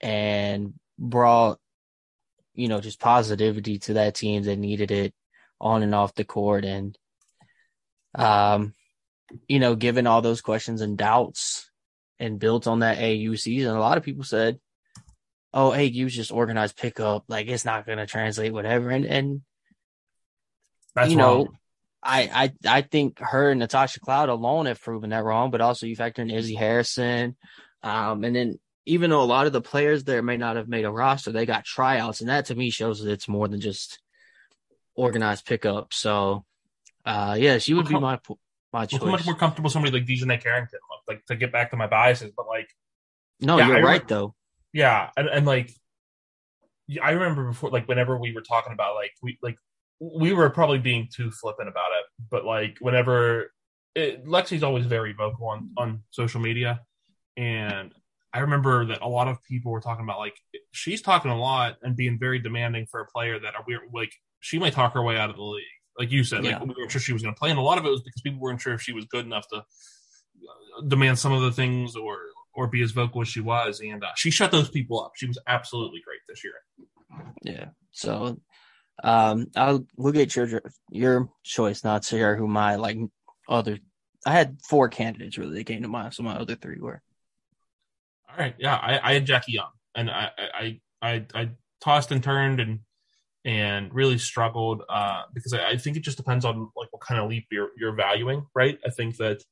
[0.00, 1.58] and brought,
[2.54, 5.12] you know, just positivity to that team that needed it
[5.60, 6.64] on and off the court.
[6.64, 6.96] And,
[8.14, 8.74] um,
[9.48, 11.70] you know, given all those questions and doubts
[12.18, 14.58] and built on that AU season, a lot of people said,
[15.52, 17.24] oh, AU's just organized pickup.
[17.28, 18.90] Like it's not going to translate, whatever.
[18.90, 19.42] And, and,
[20.94, 21.58] That's you know, wrong.
[22.02, 25.86] I, I I think her and Natasha Cloud alone have proven that wrong, but also
[25.86, 27.36] you factor in Izzy Harrison.
[27.82, 30.84] Um, and then even though a lot of the players there may not have made
[30.84, 33.98] a roster, they got tryouts, and that to me shows that it's more than just
[34.94, 35.92] organized pickup.
[35.92, 36.44] So,
[37.04, 38.18] uh, yeah, she would be my
[38.72, 39.00] my choice.
[39.00, 40.78] too much more comfortable somebody like DiJonai Carrington.
[41.08, 42.68] Like to get back to my biases, but like
[43.40, 44.34] no, Yeah, you're I right remember- though.
[44.72, 45.72] yeah, and, and like
[47.02, 49.56] I remember before, like whenever we were talking about like we like
[50.00, 53.52] we were probably being too flippant about it, but like whenever
[53.94, 56.80] it, Lexie's always very vocal on on social media,
[57.36, 57.92] and
[58.32, 60.36] I remember that a lot of people were talking about like
[60.72, 64.12] she's talking a lot and being very demanding for a player that are we're like
[64.40, 65.64] she might talk her way out of the league.
[65.98, 66.58] Like you said, Yeah.
[66.58, 68.02] like we weren't sure she was going to play, and a lot of it was
[68.02, 71.50] because people weren't sure if she was good enough to uh, demand some of the
[71.50, 72.18] things or
[72.54, 75.12] or be as vocal as she was, and uh, she shut those people up.
[75.16, 76.54] She was absolutely great this year.
[77.42, 77.66] Yeah.
[77.92, 78.40] So,
[79.02, 82.98] um, I'll we'll get your your choice, not to hear who my like
[83.48, 83.78] other.
[84.26, 87.02] I had four candidates really that came to mind, so my other three were.
[88.28, 92.22] All right, yeah, I, I had Jackie Young, and I, I I I tossed and
[92.22, 92.80] turned and
[93.44, 97.20] and really struggled uh, because I, I think it just depends on like what kind
[97.20, 98.78] of leap you're you're valuing, right?
[98.84, 99.42] I think that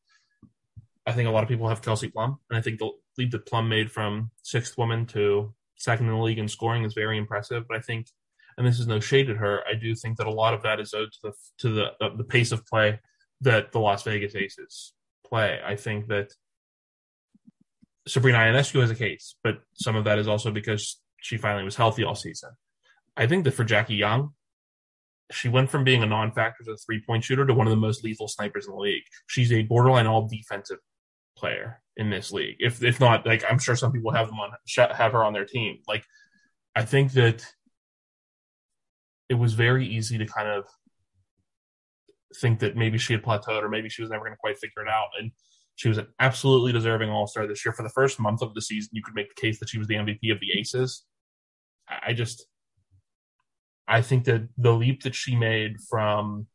[1.07, 3.47] I think a lot of people have Kelsey Plum, and I think the leap that
[3.47, 7.67] Plum made from sixth woman to second in the league in scoring is very impressive.
[7.69, 8.09] But I think,
[8.57, 10.81] and this is no shade at her, I do think that a lot of that
[10.81, 13.01] is owed to the to the uh, the pace of play
[13.43, 14.95] that the Las Vegas Aces
[15.27, 15.61] play.
[15.65, 16.33] I think that
[18.09, 21.77] Sabrina Ionescu has a case, but some of that is also because she finally was
[21.77, 22.51] healthy all season.
[23.17, 24.31] I think that for Jackie Young,
[25.33, 28.05] she went from being a non-factor as a three-point shooter to one of the most
[28.05, 29.03] lethal snipers in the league.
[29.27, 30.79] She's a borderline all defensive
[31.37, 32.57] player in this league.
[32.61, 34.53] If if not, like I'm sure some people have them on
[34.95, 35.79] have her on their team.
[35.89, 36.05] Like
[36.75, 37.45] I think that
[39.29, 40.65] it was very easy to kind of
[42.41, 44.83] think that maybe she had plateaued or maybe she was never going to quite figure
[44.83, 45.09] it out.
[45.19, 45.33] And
[45.77, 47.73] she was an absolutely deserving All Star this year.
[47.73, 49.89] For the first month of the season, you could make the case that she was
[49.89, 51.05] the MVP of the Aces.
[51.89, 52.47] I just,
[53.87, 56.47] I think that the leap that she made from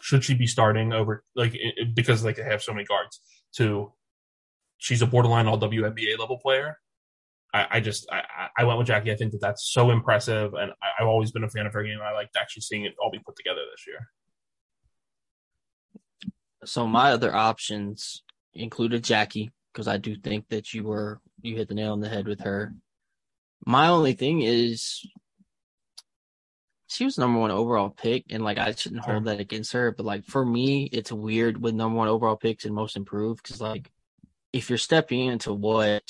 [0.00, 1.58] should she be starting over like
[1.94, 3.20] because like they have so many guards
[3.56, 3.92] to
[4.78, 6.78] she's a borderline all WNBA level player.
[7.56, 8.22] I, I just I,
[8.58, 9.10] I- went with Jackie.
[9.12, 11.82] I think that that's so impressive, and I, I've always been a fan of her
[11.82, 11.98] game.
[12.02, 14.08] I liked actually seeing it all be put together this year.
[16.64, 21.68] So my other options included Jackie because I do think that you were you hit
[21.68, 22.74] the nail on the head with her.
[23.64, 25.00] My only thing is
[26.88, 30.06] she was number one overall pick, and like I shouldn't hold that against her, but
[30.06, 33.90] like for me, it's weird with number one overall picks and most improved because like
[34.52, 36.02] if you're stepping into what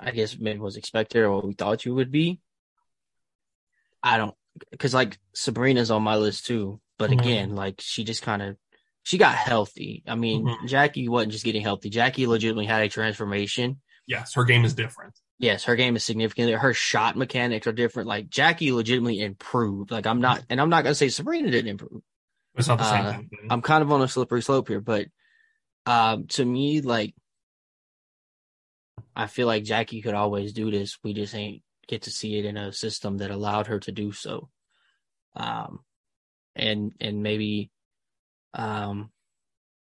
[0.00, 2.40] I guess maybe was expected or what we thought you would be.
[4.02, 4.34] I don't,
[4.70, 7.18] because like Sabrina's on my list too, but Mhm.
[7.18, 8.56] again, like she just kind of
[9.02, 10.02] she got healthy.
[10.06, 10.66] I mean, Mhm.
[10.66, 11.88] Jackie wasn't just getting healthy.
[11.90, 13.80] Jackie legitimately had a transformation.
[14.06, 15.14] Yes, her game is different.
[15.38, 16.52] Yes, her game is significantly.
[16.52, 18.08] Her shot mechanics are different.
[18.08, 19.90] Like Jackie legitimately improved.
[19.90, 22.02] Like I'm not, and I'm not gonna say Sabrina didn't improve.
[22.54, 23.30] It's not the same Uh, thing.
[23.50, 25.06] I'm kind of on a slippery slope here, but
[25.86, 27.14] um, to me, like
[29.14, 30.98] I feel like Jackie could always do this.
[31.02, 34.12] We just ain't get to see it in a system that allowed her to do
[34.12, 34.48] so.
[35.34, 35.80] Um,
[36.54, 37.70] and and maybe,
[38.54, 39.10] um,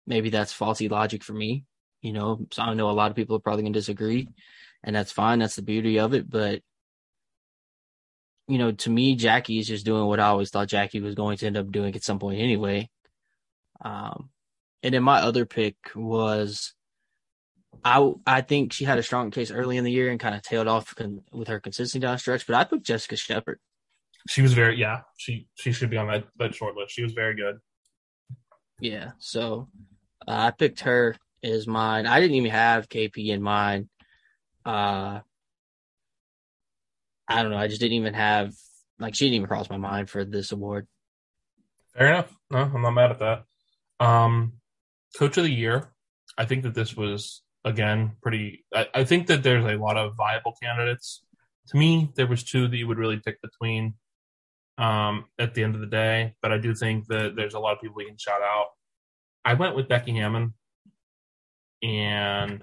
[0.07, 1.65] maybe that's faulty logic for me.
[2.03, 4.29] You know, so I know a lot of people are probably gonna disagree,
[4.85, 5.39] and that's fine.
[5.39, 6.29] That's the beauty of it.
[6.29, 6.63] But
[8.49, 11.37] you know, to me, Jackie is just doing what I always thought Jackie was going
[11.39, 12.89] to end up doing at some point anyway.
[13.85, 14.31] Um,
[14.83, 16.73] and then my other pick was,
[17.85, 20.43] I I think she had a strong case early in the year and kind of
[20.43, 22.47] tailed off con- with her consistency down stretch.
[22.47, 23.59] But I picked Jessica Shepard.
[24.29, 25.03] She was very yeah.
[25.17, 26.95] She she should be on that that short list.
[26.95, 27.59] She was very good.
[28.81, 29.69] Yeah, so
[30.27, 32.07] uh, I picked her as mine.
[32.07, 33.89] I didn't even have KP in mind.
[34.65, 35.21] Uh,
[37.29, 37.59] I don't know.
[37.59, 38.53] I just didn't even have
[38.99, 40.87] like she didn't even cross my mind for this award.
[41.97, 42.37] Fair enough.
[42.51, 43.45] No, I'm not mad at that.
[44.05, 44.55] Um,
[45.17, 45.89] Coach of the year.
[46.37, 48.65] I think that this was again pretty.
[48.75, 51.23] I, I think that there's a lot of viable candidates.
[51.69, 53.95] To me, there was two that you would really pick between.
[54.79, 57.73] Um, at the end of the day, but I do think that there's a lot
[57.73, 58.67] of people we can shout out.
[59.43, 60.53] I went with Becky Hammon,
[61.83, 62.63] and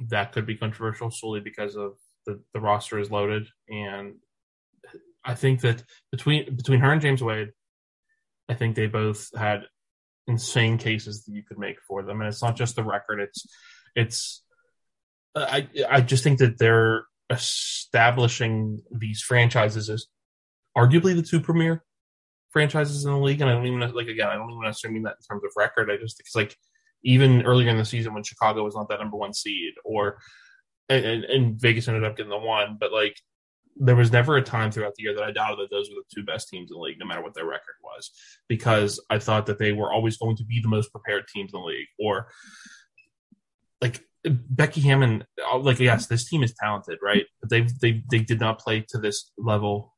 [0.00, 1.92] that could be controversial solely because of
[2.26, 4.16] the, the roster is loaded, and
[5.24, 7.52] I think that between between her and James Wade,
[8.48, 9.62] I think they both had
[10.26, 13.20] insane cases that you could make for them, and it's not just the record.
[13.20, 13.46] It's
[13.94, 14.42] it's
[15.36, 20.06] I I just think that they're establishing these franchises as
[20.76, 21.84] arguably the two premier
[22.50, 25.16] franchises in the league, and I don't even like again I don't even assuming that
[25.16, 25.90] in terms of record.
[25.90, 26.56] I just it's like
[27.02, 30.18] even earlier in the season when Chicago was not that number one seed, or
[30.88, 33.16] and, and, and Vegas ended up getting the one, but like
[33.80, 36.14] there was never a time throughout the year that I doubted that those were the
[36.14, 38.10] two best teams in the league, no matter what their record was,
[38.48, 41.60] because I thought that they were always going to be the most prepared teams in
[41.60, 41.86] the league.
[41.98, 42.28] Or
[43.80, 45.24] like Becky Hammon,
[45.60, 47.24] like yes, this team is talented, right?
[47.40, 49.94] But they they they did not play to this level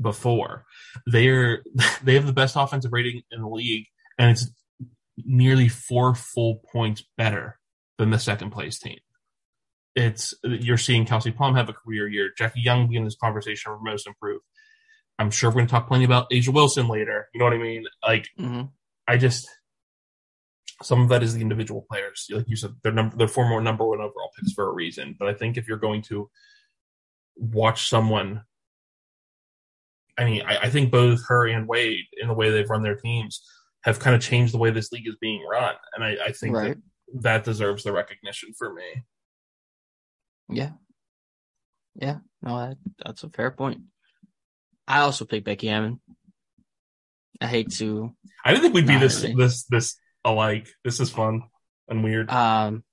[0.00, 0.64] before.
[1.06, 1.62] They're
[2.02, 3.86] they have the best offensive rating in the league,
[4.18, 4.50] and it's
[5.18, 7.58] nearly four full points better
[7.98, 8.98] than the second place team
[9.94, 13.72] it's you're seeing Kelsey Plum have a career year, Jackie Young be in this conversation
[13.72, 14.44] for most improved.
[15.18, 17.28] I'm sure we're going to talk plenty about A'ja Wilson later.
[17.32, 17.84] You know what I mean?
[18.04, 18.62] Like, Mm-hmm.
[19.06, 19.48] I just
[20.82, 23.86] some of that is the individual players, like you said, they're number they're former number
[23.86, 25.14] one overall picks for a reason.
[25.18, 26.28] But I think if you're going to
[27.36, 28.42] watch someone,
[30.18, 32.96] I mean, I, I think both her and Wade, in the way they've run their
[32.96, 33.42] teams,
[33.82, 36.54] have kind of changed the way this league is being run, and I, I think
[36.56, 36.76] Right.
[37.12, 39.04] that that deserves the recognition for me.
[40.48, 40.70] Yeah.
[41.94, 42.18] Yeah.
[42.42, 43.82] No, that, that's a fair point.
[44.88, 46.00] I also picked Becky Hammon.
[47.40, 49.34] I hate to I didn't think we'd be this really.
[49.36, 50.68] this this alike.
[50.84, 51.42] This is fun
[51.88, 52.30] and weird.
[52.30, 52.84] um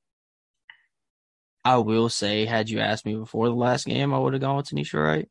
[1.64, 4.58] I will say, had you asked me before the last game, I would have gone
[4.58, 5.30] with Tanisha Wright.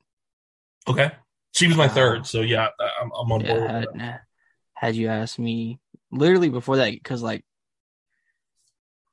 [0.86, 1.10] okay,
[1.52, 2.68] she was my uh, third, so yeah,
[3.02, 3.44] I'm, I'm on board.
[3.44, 4.20] Yeah, with had,
[4.74, 5.80] had you asked me
[6.12, 7.44] literally before that, because like,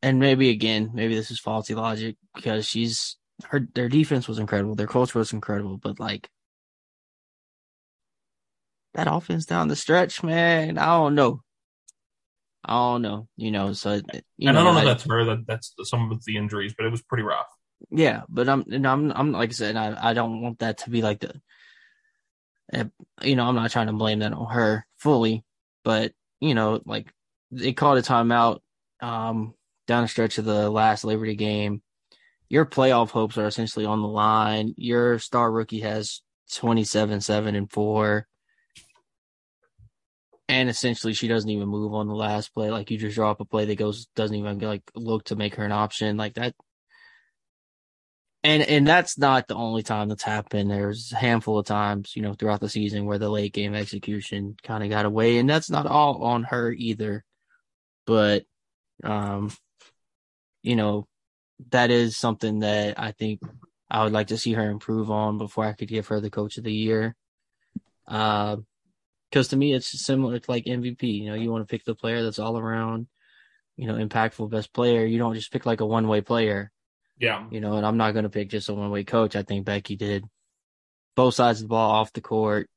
[0.03, 4.75] and maybe again, maybe this is faulty logic because she's her their defense was incredible,
[4.75, 6.29] their culture was incredible, but like
[8.93, 11.41] that offense down the stretch, man, I don't know.
[12.65, 13.73] I don't know, you know.
[13.73, 13.93] So
[14.37, 15.23] you and I don't know I- that's her.
[15.25, 17.47] That that's some of the injuries, but it was pretty rough.
[17.91, 20.89] Yeah, but I'm, and I'm, I'm like I said, I, I don't want that to
[20.89, 21.39] be like the,
[22.73, 22.85] uh,
[23.21, 25.45] you know, I'm not trying to blame that on her fully,
[25.83, 27.13] but you know, like
[27.51, 28.59] they called a timeout,
[28.99, 29.53] um,
[29.85, 31.81] down the stretch of the last Liberty game.
[32.49, 34.73] Your playoff hopes are essentially on the line.
[34.77, 36.21] Your star rookie has
[36.53, 38.27] 27, 7, and 4.
[40.49, 42.71] And essentially, she doesn't even move on the last play.
[42.71, 45.55] Like you just draw up a play that goes, doesn't even like look to make
[45.55, 46.15] her an option.
[46.15, 46.55] Like that,
[48.43, 50.71] and and that's not the only time that's happened.
[50.71, 54.55] There's a handful of times, you know, throughout the season where the late game execution
[54.63, 57.25] kind of got away, and that's not all on her either.
[58.05, 58.45] But,
[59.03, 59.51] um,
[60.63, 61.07] you know,
[61.71, 63.41] that is something that I think
[63.89, 66.57] I would like to see her improve on before I could give her the coach
[66.57, 67.15] of the year.
[68.07, 68.57] Uh,
[69.29, 71.03] because to me, it's similar to like MVP.
[71.03, 73.07] You know, you want to pick the player that's all around,
[73.75, 75.05] you know, impactful best player.
[75.05, 76.71] You don't just pick like a one way player.
[77.19, 77.45] Yeah.
[77.49, 79.35] you know, and I'm not going to pick just a one way coach.
[79.35, 80.23] I think Becky did
[81.15, 82.69] both sides of the ball off the court,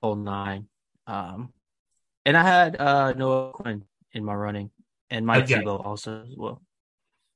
[0.00, 0.68] whole nine.
[1.06, 1.52] Um,
[2.24, 4.70] and I had uh, Noelle Quinn in my running,
[5.10, 5.56] and Mike Okay.
[5.56, 6.62] Thibault also as well.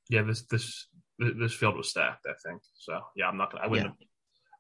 [0.09, 0.87] Yeah, this this
[1.19, 2.27] this field was stacked.
[2.27, 2.99] I think so.
[3.17, 3.65] Yeah, I'm not gonna.
[3.65, 3.95] I wouldn't.
[4.01, 4.07] Yeah.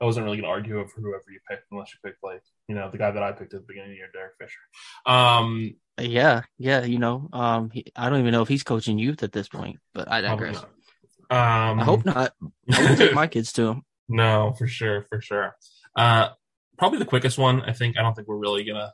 [0.00, 2.90] I wasn't really gonna argue over whoever you picked unless you picked like you know
[2.90, 4.58] the guy that I picked at the beginning of the year, Derek Fisher.
[5.06, 9.22] Um, Yeah, yeah, you know, um, he, I don't even know if he's coaching youth
[9.22, 10.64] at this point, but I probably digress.
[11.30, 11.70] not.
[11.70, 12.32] Um, I hope not.
[12.72, 13.82] I would take my kids to him.
[14.08, 15.54] no, for sure, for sure.
[15.94, 16.30] Uh,
[16.78, 17.60] probably the quickest one.
[17.62, 17.98] I think.
[17.98, 18.92] I don't think we're really gonna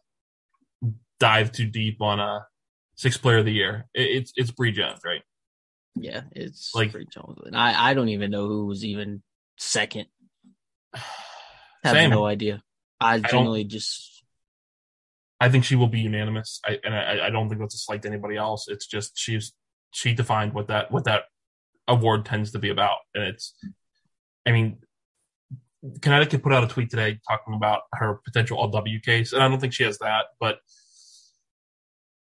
[1.20, 2.46] dive too deep on a
[2.96, 3.86] sixth player of the year.
[3.94, 5.22] It, it's it's Bree Jones, right?
[5.94, 7.38] Yeah, it's Like- like Bree Jones.
[7.46, 9.22] And I, I don't even know who was even
[9.58, 10.06] second.
[10.94, 12.10] Have Same.
[12.10, 12.62] no idea.
[13.00, 14.12] I don't- generally just
[15.38, 16.60] I think she will be unanimous.
[16.64, 18.68] I and I, I don't think that's a slight to anybody else.
[18.68, 19.52] It's just she's
[19.92, 21.24] she defined what that what that
[21.86, 23.54] award tends to be about, and it's.
[24.46, 24.78] I mean,
[26.00, 29.60] Connecticut put out a tweet today talking about her potential LW case, and I don't
[29.60, 30.58] think she has that, but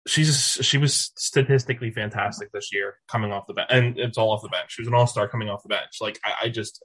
[0.09, 4.43] she's she was statistically fantastic this year coming off the bench, and it's all off
[4.43, 4.73] the bench.
[4.73, 5.99] She was an all star coming off the bench.
[6.01, 6.83] Like I, I just.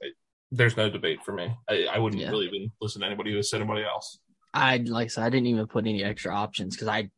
[0.52, 1.54] There's no debate for me.
[1.68, 2.30] I, I wouldn't Yeah.
[2.30, 4.18] really even listen to anybody who said anybody else.
[4.52, 7.10] I like I said, I didn't even put any extra options because I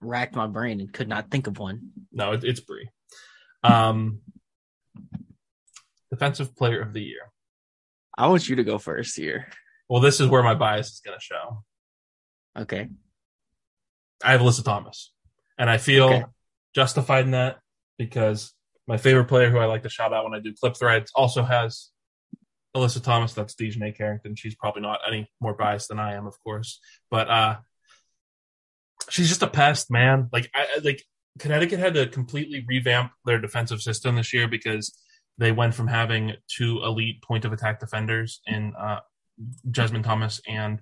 [0.00, 1.90] racked my brain and could not think of one.
[2.12, 2.90] No, it, it's Bree.
[3.64, 4.20] Um,
[6.10, 7.32] defensive player of the year.
[8.16, 9.48] I want you to go first here.
[9.88, 11.62] Well, this is where my bias is going to show.
[12.58, 12.88] Okay.
[14.24, 15.12] I have Alyssa Thomas,
[15.58, 16.24] and I feel Okay.
[16.74, 17.58] justified in that
[17.98, 18.52] because
[18.86, 21.42] my favorite player, who I like to shout out when I do clip threads, also
[21.42, 21.90] has
[22.76, 23.32] Alyssa Thomas.
[23.32, 24.36] That's DiJonai Carrington.
[24.36, 26.78] She's probably not any more biased than I am, of course,
[27.10, 27.56] but uh,
[29.08, 30.28] she's just a pest, man.
[30.32, 31.02] Like, I like
[31.38, 34.96] Connecticut had to completely revamp their defensive system this year because
[35.38, 39.00] they went from having two elite point of attack defenders in uh,
[39.70, 40.80] Jasmine Thomas and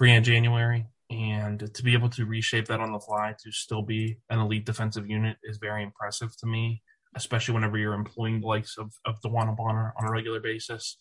[0.00, 0.86] Briann January.
[1.10, 4.64] And to be able to reshape that on the fly to still be an elite
[4.64, 6.82] defensive unit is very impressive to me,
[7.14, 10.96] especially whenever you're employing the likes of, of DeWanna Bonner on a regular basis.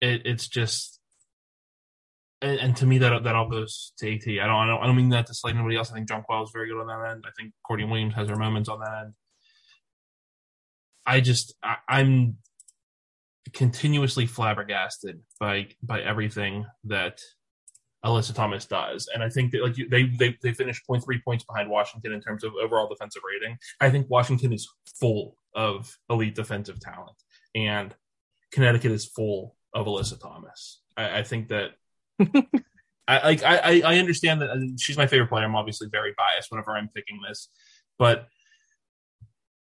[0.00, 1.00] It, it's just,
[2.42, 4.26] and, and to me, that that all goes to AT.
[4.26, 5.90] I don't, I don't, I don't mean that to slight anybody else.
[5.90, 7.24] I think Jonquel is very good on that end.
[7.26, 9.14] I think Courtney Williams has her moments on that end.
[11.06, 12.36] I just, I, I'm
[13.52, 17.20] continuously flabbergasted by by everything that
[18.04, 21.44] Alyssa Thomas does, and I think that like you, they they they finished 0.3 points
[21.44, 23.58] behind Washington in terms of overall defensive rating.
[23.80, 27.16] I think Washington is full of elite defensive talent,
[27.54, 27.94] and
[28.52, 30.80] Connecticut is full of Alyssa Thomas.
[30.96, 31.72] I, I think that.
[33.08, 35.44] I like I, I understand that uh, she's my favorite player.
[35.44, 37.48] I'm obviously very biased whenever I'm picking this,
[37.98, 38.28] but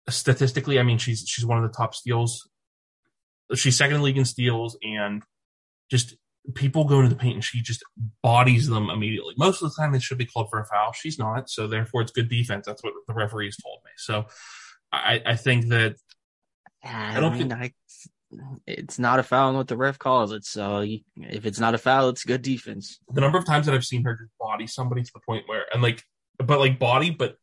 [0.09, 2.49] statistically, I mean she's she's one of the top steals.
[3.55, 5.23] She's second in the league in steals, and
[5.91, 6.15] just
[6.55, 7.83] people go into the paint and she just
[8.23, 9.35] bodies them immediately.
[9.37, 10.93] Most of the time, they should be called for a foul.
[10.93, 12.67] She's not, so therefore it's good defense.
[12.67, 13.91] That's what the referees told me.
[13.97, 14.27] So
[14.93, 15.97] I, I think that
[16.85, 17.73] I, don't mean, I,
[18.67, 20.45] it's not a foul on what the ref calls it.
[20.45, 22.99] So you, if it's not a foul, it's good defense.
[23.13, 25.67] the number of times that I've seen her just body somebody to the point where
[25.73, 26.03] and like,
[26.39, 27.37] but like body, but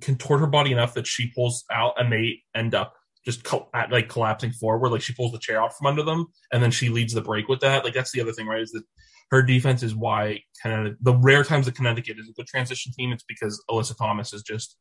[0.00, 3.90] contort her body enough that she pulls out and they end up just co- at,
[3.90, 4.90] like collapsing forward.
[4.90, 7.48] Like she pulls the chair out from under them and then she leads the break
[7.48, 7.84] with that.
[7.84, 8.60] Like that's the other thing, right?
[8.60, 8.82] Is that
[9.30, 13.12] her defense is why Connecticut, the rare times that Connecticut is a good transition team,
[13.12, 14.76] it's because Alyssa Thomas is just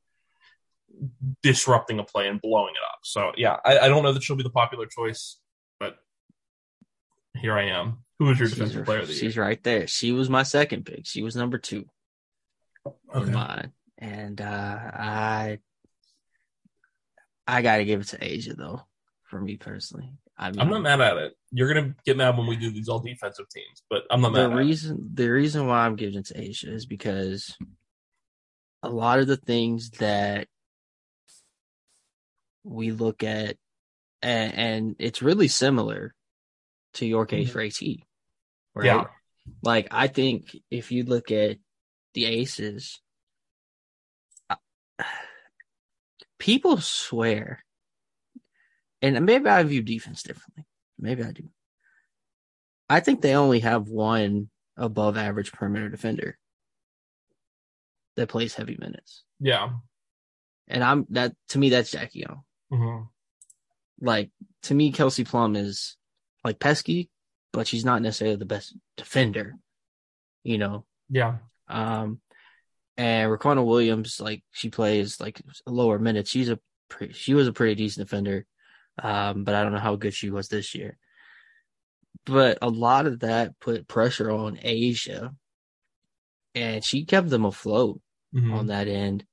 [1.42, 3.00] disrupting a play and blowing it up.
[3.04, 5.40] So yeah, I, I don't know that she'll be the popular choice,
[5.80, 5.96] but
[7.36, 8.00] here I am.
[8.20, 9.20] Who is your She's, defensive player of the year?
[9.22, 9.88] she's right there.
[9.88, 11.06] She was my second pick.
[11.08, 11.86] She was number two
[12.86, 13.26] Okay.
[13.26, 14.44] in mine, and uh,
[14.94, 15.60] I
[17.48, 18.82] I got to give it to A'ja though.
[19.24, 21.34] For me personally, I mean, I'm not mad at it.
[21.52, 24.48] You're gonna get mad when we do these all defensive teams, but I'm not the
[24.48, 24.54] mad.
[24.54, 24.62] at it.
[24.62, 27.58] reason the reason why I'm giving it to A'ja is because
[28.84, 30.48] a lot of the things that
[32.64, 33.58] we look at
[34.22, 36.16] and, and it's really similar
[36.96, 37.54] to your case mm-hmm.
[37.54, 37.98] for AT.
[38.76, 38.86] Right?
[38.86, 39.06] Yeah.
[39.62, 41.58] Like I think if you look at
[42.14, 43.02] the aces
[44.50, 44.56] uh,
[46.44, 47.64] people swear
[49.02, 50.66] and maybe I view defense differently.
[51.00, 51.44] Maybe I do.
[52.90, 56.38] I think they only have one above average perimeter defender
[58.18, 59.24] that plays heavy minutes.
[59.40, 59.70] Yeah.
[60.68, 62.42] And I'm that to me that's Jackie Young.
[62.70, 63.04] hmm
[64.02, 64.30] Like
[64.64, 65.96] to me Kelsey Plum is
[66.44, 67.10] like pesky,
[67.54, 69.56] but she's not necessarily the best defender.
[70.44, 70.86] You know.
[71.10, 71.38] Yeah.
[71.70, 72.20] Um
[72.98, 76.30] and Riquna Williams, like she plays like lower minutes.
[76.30, 78.46] She's a pretty, she was a pretty decent defender.
[79.02, 80.98] Um, but I don't know how good she was this year.
[82.26, 85.36] But a lot of that put pressure on A'ja,
[86.56, 88.00] and she kept them afloat
[88.34, 88.54] Mhm.
[88.54, 89.26] on that end.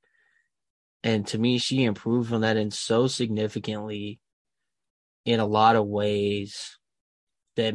[1.03, 4.21] And to me, she improved on that end so significantly
[5.25, 6.79] in a lot of ways
[7.57, 7.75] that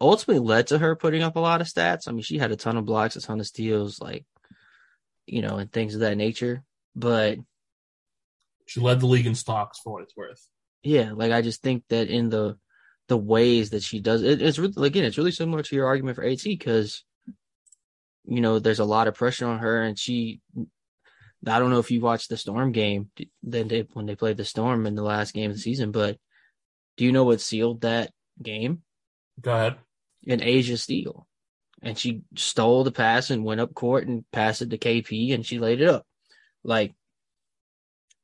[0.00, 2.08] ultimately led to her putting up a lot of stats.
[2.08, 4.24] I mean, she had a ton of blocks, a ton of steals, like,
[5.32, 6.62] you know, and things of that nature.
[6.96, 7.38] But
[8.66, 10.46] She led the league in stocks for what it's worth.
[10.82, 12.58] yeah, like I just think that in the
[13.08, 16.16] the ways that she does it, it's really again, it's really similar to your argument
[16.16, 17.04] for AT because
[18.24, 20.40] you know there's a lot of pressure on her, and she.
[21.46, 23.10] I don't know if you watched the Storm game
[23.42, 26.18] then they when they played the Storm in the last game of the season, but
[26.98, 28.12] do you know what sealed that
[28.42, 28.82] game?
[29.40, 29.76] Go ahead.
[30.28, 31.26] An A'ja steal,
[31.82, 35.44] and she stole the pass and went up court and passed it to KP, and
[35.44, 36.06] she laid it up,
[36.62, 36.94] like,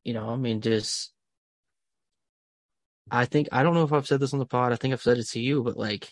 [0.05, 1.13] you know, I mean, just
[3.11, 4.73] I think I don't know if I've said this on the pod.
[4.73, 6.09] I think I've said it to you, but like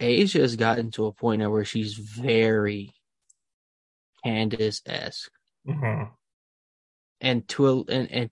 [0.00, 2.92] A'ja has gotten to a point now where she's very
[4.24, 5.32] Candace esque,
[5.66, 6.04] hmm
[7.20, 8.30] and to a, and and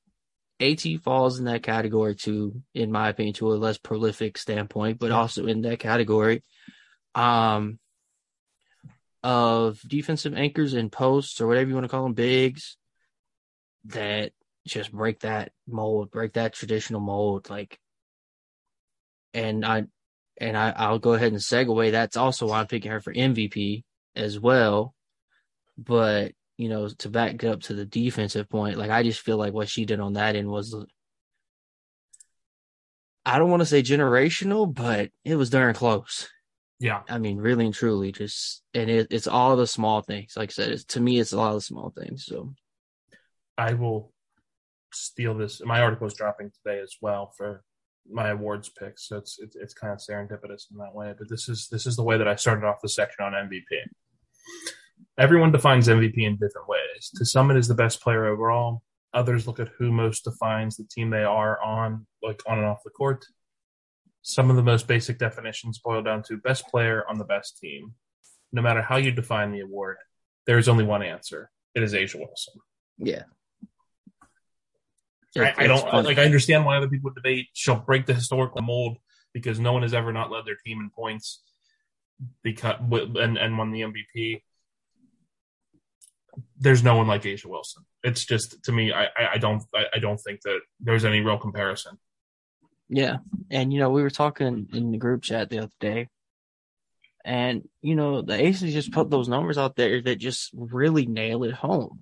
[0.61, 5.11] At falls in that category too, in my opinion, to a less prolific standpoint, but
[5.13, 6.43] also in that category,
[7.19, 7.81] um,
[9.25, 12.77] of defensive anchors and posts or whatever you want to call them, bigs
[13.87, 14.33] that
[14.67, 17.79] just break that mold, break that traditional mold, like.
[19.35, 19.85] And I,
[20.41, 21.91] and I, I'll go ahead and segue.
[21.91, 23.85] That's also why I'm picking her for MVP
[24.17, 24.95] as well.
[25.77, 29.53] But you know, to back up to the defensive point, like I just feel like
[29.53, 30.75] what she did on that end was,
[33.25, 36.29] I don't want to say generational, but it was darn close.
[36.81, 37.03] Yeah.
[37.09, 40.35] I mean, really and truly, just and it, it's all the small things.
[40.37, 42.25] Like I said, it's, to me, it's a lot of the small things.
[42.25, 42.55] So
[43.57, 44.13] I will
[44.93, 45.61] steal this.
[45.65, 47.65] My article is dropping today as well for
[48.11, 51.15] my awards picks, so it's it's, it's kind of serendipitous in that way.
[51.19, 53.61] But this is this is the way that I started off the section on MVP.
[55.19, 57.11] Everyone defines MVP in different ways.
[57.17, 58.83] To some, it is the best player overall.
[59.15, 62.85] Others look at who most defines the team they are on, like on and off
[62.85, 63.25] the court.
[64.23, 67.95] Some of the most basic definitions boil down to best player on the best team.
[68.53, 69.97] No matter how you define the award,
[70.47, 71.51] there is only one answer.
[71.75, 72.55] It is A'ja Wilson.
[75.35, 76.05] yeah, I, I don't fun.
[76.05, 76.19] like.
[76.19, 78.97] I understand why other people debate she'll break the historical mold
[79.33, 81.43] because no one has ever not led their team in points
[82.43, 84.43] because and and won the MVP.
[86.59, 87.85] There's no one like A'ja Wilson.
[88.03, 91.21] It's just to me, I I, I don't I, I don't think that there's any
[91.21, 91.99] real comparison.
[92.89, 93.19] Yeah.
[93.51, 96.09] And, you know, we were talking in the group chat the other day,
[97.25, 101.45] and, you know, the Aces just put those numbers out there that just really nail
[101.45, 102.01] it home.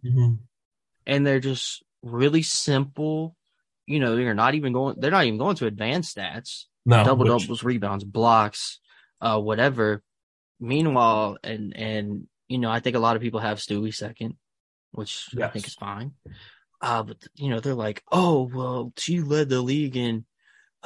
[1.07, 3.35] And they're just really simple.
[3.87, 7.25] You know, they're not even going, they're not even going to advanced stats, No, double
[7.25, 8.79] which- doubles, rebounds, blocks,
[9.21, 10.03] uh, whatever.
[10.61, 14.35] Meanwhile, and, and, you know, I think a lot of people have Stewie second,
[14.93, 16.13] which I think is fine.
[16.81, 20.25] Uh, but, you know, they're like, oh, well, she led the league in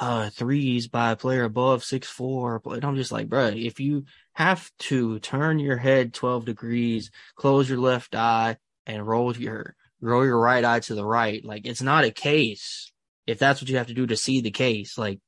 [0.01, 2.61] uh threes by a player above six four.
[2.65, 7.69] And I'm just like, bruh, if you have to turn your head twelve degrees, close
[7.69, 11.81] your left eye, and roll your roll your right eye to the right, like it's
[11.83, 12.91] not a case.
[13.27, 15.19] If that's what you have to do to see the case, like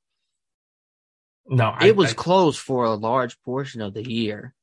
[1.48, 4.56] no, I- it was I- close for a large portion of the year.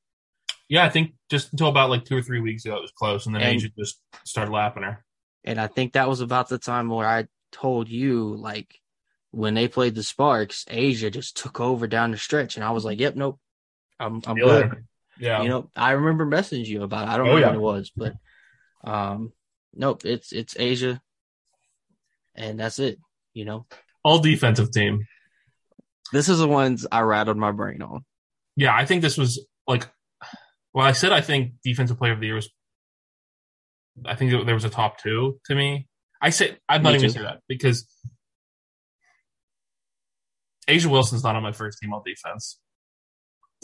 [0.69, 3.27] yeah, I think just until about like two or three weeks ago, it was closed,
[3.27, 5.05] and then And- A'ja just started lapping her.
[5.45, 8.80] And I think that was about the time where I told you, like,
[9.33, 12.57] when they played the Sparks, A'ja just took over down the stretch.
[12.57, 13.39] And I was like, yep, nope.
[13.99, 14.85] I'm, I'm Feel good.
[15.19, 17.11] Yeah, You know, I remember messaging you about it.
[17.11, 17.47] I don't Oh, know yeah.
[17.49, 18.15] when it was, but
[18.83, 19.33] um
[19.75, 21.01] nope, it's it's A'ja.
[22.35, 22.99] And that's it,
[23.35, 23.67] you know.
[24.03, 25.07] all defensive team.
[26.13, 28.05] This is the ones I rattled my brain on.
[28.57, 29.89] Yeah, I think this was like.
[30.73, 32.49] Well, I said I think defensive player of the year was.
[34.07, 35.89] I think there was a top two to me.
[36.23, 37.15] I say I'm not Me even too.
[37.15, 37.87] say that because
[40.69, 42.59] A'ja Wilson's not on my first team on defense,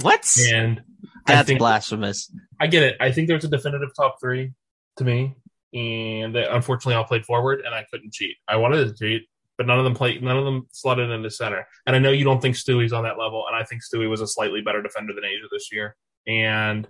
[0.03, 0.31] What?
[0.51, 0.83] and
[1.27, 2.31] I That's think blasphemous.
[2.61, 2.97] I get it.
[3.01, 4.53] I think there's a definitive top three
[4.97, 5.37] to me,
[5.75, 8.37] and they, unfortunately, I played forward and I couldn't cheat.
[8.49, 9.29] I wanted to cheat,
[9.59, 10.23] but none of them played.
[10.23, 11.67] None of them slotted into center.
[11.87, 14.21] And I know you don't think Stewie's on that level, and I think Stewie was
[14.21, 15.97] a slightly better defender than A'ja this year.
[16.27, 16.89] And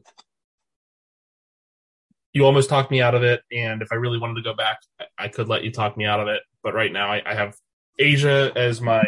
[2.32, 3.42] you almost talked me out of it.
[3.50, 6.04] And if I really wanted to go back, I, I could let you talk me
[6.04, 6.42] out of it.
[6.62, 7.56] But right now, I, I have
[8.00, 9.02] A'ja as my.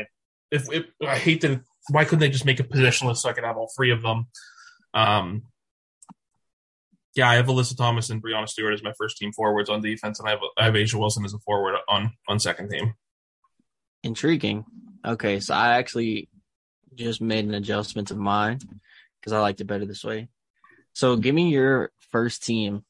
[0.50, 3.44] If, if I hate to, why couldn't they just make a positionless so I could
[3.44, 4.26] have all three of them?
[4.94, 5.42] Um,
[7.14, 10.20] yeah, I have Alyssa Thomas and Breanna Stewart as my first team forwards on defense,
[10.20, 12.94] and I have I have A'ja Wilson as a forward on on second team.
[14.04, 14.64] Intriguing.
[15.04, 16.28] Okay, so I actually
[16.94, 18.58] just made an adjustment to mine
[19.20, 20.28] because I liked it better this way.
[20.92, 22.84] So give me your first team.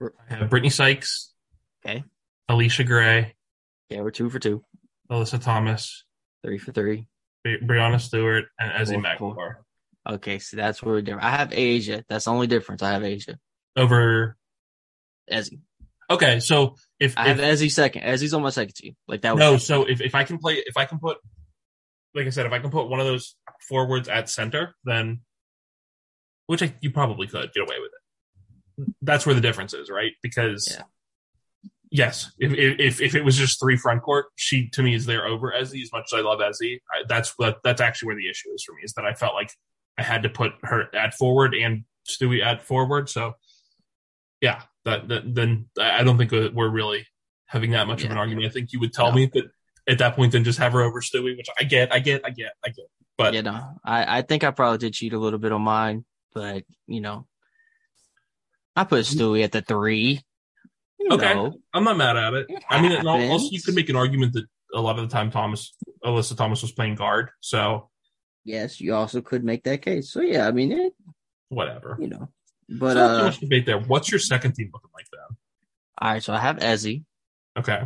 [0.00, 1.32] I have Brittney Sykes,
[1.84, 2.02] Okay.
[2.50, 3.34] Allisha Gray,
[3.88, 4.64] Yeah, we're two for two,
[5.12, 6.04] Alyssa Thomas,
[6.44, 7.06] three for three.
[7.44, 8.96] Bri- Breanna Stewart, and Ezi.
[8.96, 9.56] Magbegor.
[10.08, 11.24] Okay, so that's where we're different.
[11.24, 12.02] I have A'ja.
[12.08, 12.82] That's the only difference.
[12.82, 13.36] I have A'ja.
[13.76, 14.36] Over.
[15.30, 15.60] Ezi.
[16.10, 18.02] Okay, so if, I have if Ezi second.
[18.02, 18.96] Ezi's on my second team.
[19.06, 21.18] Like that no, so if, if I can play, if I can put,
[22.14, 23.36] like I said, if I can put one of those
[23.68, 25.20] forwards at center, then,
[26.46, 28.94] which I, you probably could get away with it.
[29.02, 30.12] That's where the difference is, right?
[30.22, 30.82] Because, Yeah.
[31.94, 35.26] Yes, if, if if it was just three front court, she to me is there
[35.26, 35.82] over Ezi.
[35.82, 38.64] As much as I love Ezi, I, that's what that's actually where the issue is
[38.64, 38.80] for me.
[38.82, 39.50] Is that I felt like
[39.98, 43.08] I had to put her at forward and Stewie at forward.
[43.08, 43.34] So,
[44.40, 47.06] yeah, that, that then I don't think we're really
[47.46, 48.46] having that much of an argument.
[48.46, 49.16] I think you would tell No.
[49.16, 49.44] me that
[49.86, 52.30] at that point, then just have her over Stewie, which I get, I get, I
[52.30, 52.86] get, I get.
[53.18, 56.04] But you know, I, I think I probably did cheat a little bit on mine,
[56.32, 57.26] but you know,
[58.74, 59.20] I put mm-hmm.
[59.20, 60.22] Stewie at the three.
[61.04, 61.34] You Okay.
[61.34, 62.46] know, I'm not mad at it.
[62.48, 64.44] It I mean, also you could make an argument that
[64.74, 65.74] a lot of the time Thomas,
[66.04, 67.90] Alyssa Thomas was playing guard, so
[68.44, 70.10] yes, you also could make that case.
[70.10, 70.92] So yeah, I mean, it,
[71.48, 71.96] whatever.
[72.00, 72.28] you know,
[72.68, 73.78] but so not too uh, much debate there.
[73.80, 75.36] What's your second team looking like then?
[75.98, 76.22] all right.
[76.22, 77.04] So I have Ezi.
[77.58, 77.82] Okay,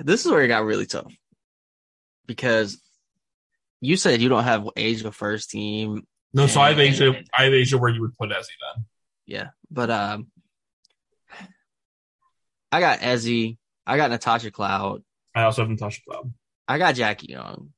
[0.00, 1.12] This is where it got really tough
[2.26, 2.80] because
[3.80, 6.06] you said you don't have A'ja first team.
[6.32, 7.24] no, so I have And- A'ja.
[7.36, 8.34] I have A'ja where you would put Ezi
[8.76, 8.84] then.
[9.26, 10.28] Yeah, but um,
[12.74, 13.56] I got Ezi.
[13.86, 15.04] I got Natasha Cloud.
[15.34, 16.32] I also have Natasha Cloud.
[16.66, 17.70] I got Jackie Young.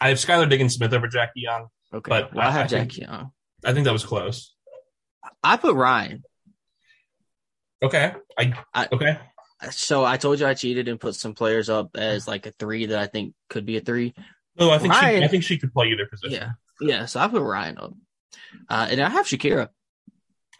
[0.00, 1.66] I have Skylar Diggins Smith over Jackie Young.
[1.92, 3.32] Okay, But well, I I- have I think- Jackie Young.
[3.64, 4.54] I think that was close.
[5.42, 6.22] I put Rhyne.
[7.82, 9.18] Okay, I, I- okay.
[9.72, 12.86] So I told you I cheated and put some players up as like a three
[12.86, 14.14] that I think could be a three.
[14.58, 16.32] No, I think she, I think she could play either position.
[16.40, 16.50] Yeah,
[16.80, 17.06] yeah.
[17.06, 17.92] So I put Rhyne up,
[18.68, 19.68] uh, and I have Shakira.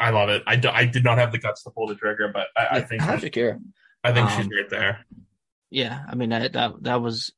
[0.00, 0.42] I love it.
[0.46, 2.80] I, do, I did not have the guts to pull the trigger, but I, I
[2.80, 3.60] think I have Shakira.
[4.02, 5.04] I think she's um, right there.
[5.70, 7.30] Yeah, I mean that that that was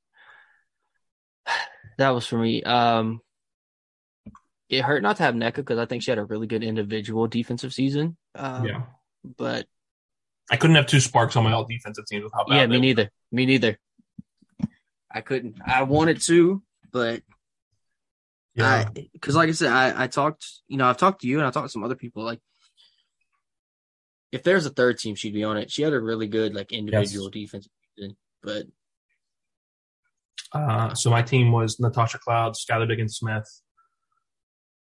[1.99, 2.63] that was for me.
[2.63, 3.21] Um,
[4.69, 7.27] it hurt not to have Nneka because I think she had a really good individual
[7.27, 8.17] defensive season.
[8.35, 8.83] Um, yeah,
[9.37, 9.67] but
[10.51, 12.55] I couldn't have two sparks on my all defensive teams with how bad.
[12.55, 12.81] yeah, they me were.
[12.81, 13.11] neither.
[13.33, 13.79] Me neither.
[15.11, 15.57] I couldn't.
[15.67, 17.23] I wanted to, but
[18.55, 18.89] Yeah.
[19.13, 21.51] because like I said, I, I talked, you know, I've talked to you and I
[21.51, 22.23] talked to some other people.
[22.25, 22.41] Like,
[24.33, 25.71] if there's a third team, she'd be on it.
[25.71, 27.69] She had a really good like individual defense,
[28.43, 28.67] but
[30.53, 33.49] Uh, so my team was Natasha Cloud, Skylar Diggins Smith.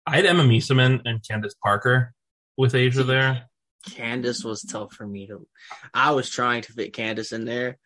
[0.07, 2.15] I had Emma Meesseman and Candace Parker
[2.57, 3.49] with A'ja there.
[3.91, 5.47] Candace was tough for me to.
[5.93, 7.79] I was trying to fit Candace in there,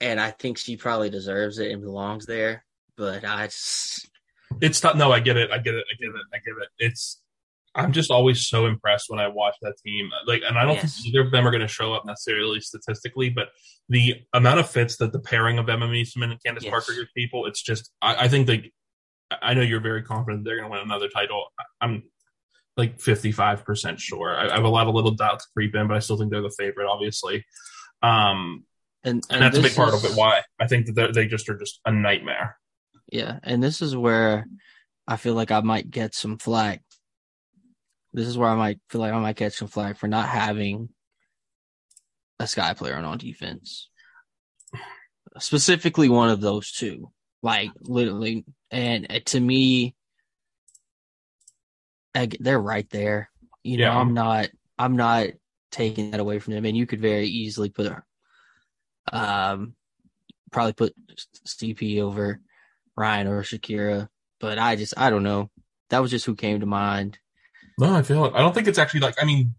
[0.00, 2.64] and I think she probably deserves it and belongs there.
[2.96, 4.08] But I just,
[4.60, 4.96] It's tough.
[4.96, 5.50] No, I get it.
[5.50, 5.84] I get it.
[5.90, 6.26] I get it.
[6.34, 6.68] I get it.
[6.78, 7.20] It's.
[7.74, 10.10] I'm just always so impressed when I watch that team.
[10.26, 10.96] Like, and I don't Yes.
[10.96, 13.48] think either of them are going to show up necessarily statistically, but
[13.88, 16.70] the amount of fits that the pairing of Emma Meesseman and Candace Yes.
[16.70, 17.90] Parker gives people, it's just.
[18.02, 18.72] I, I think they.
[19.40, 21.44] I know you're very confident they're going to win another title.
[21.80, 22.02] I'm
[22.76, 24.34] like 55 percent sure.
[24.34, 26.42] I, I have a lot of little doubts creep in, but I still think they're
[26.42, 27.44] the favorite, obviously.
[28.02, 28.64] Um,
[29.04, 30.16] and, and that's a big part is- of it.
[30.16, 32.56] Why I think that they just are just a nightmare.
[33.12, 34.46] Yeah, and this is where
[35.06, 36.82] I feel like I might get some flack.
[38.12, 40.88] This is where I might feel like I might catch some flack for not having
[42.38, 43.88] a sky player on defense.
[45.38, 47.10] Specifically one of those two.
[47.42, 49.94] Like literally and uh, to me
[52.40, 53.30] they're right there.
[53.62, 53.98] You know, Yeah.
[53.98, 54.48] I'm not
[54.78, 55.28] I'm not
[55.70, 57.92] taking that away from them and you could very easily put
[59.12, 59.74] um
[60.50, 60.94] probably put
[61.46, 62.40] CP over
[62.96, 64.08] Rhyne or Shakira,
[64.40, 65.50] but I just I don't know.
[65.90, 67.18] That was just who came to mind.
[67.80, 68.34] No, I feel it.
[68.34, 69.14] I don't think it's actually like.
[69.20, 69.54] I mean,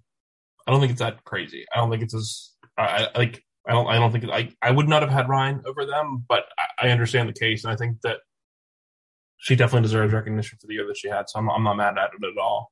[0.68, 1.66] I don't think it's that crazy.
[1.74, 3.44] I don't think it's as I, I like.
[3.68, 3.88] I don't.
[3.88, 4.26] I don't think.
[4.26, 4.52] It, I.
[4.62, 7.74] I would not have had Rhyne over them, but I, I understand the case, and
[7.74, 8.18] I think that
[9.38, 11.30] she definitely deserves recognition for the year that she had.
[11.30, 11.50] So I'm.
[11.50, 12.72] I'm not mad at it at all.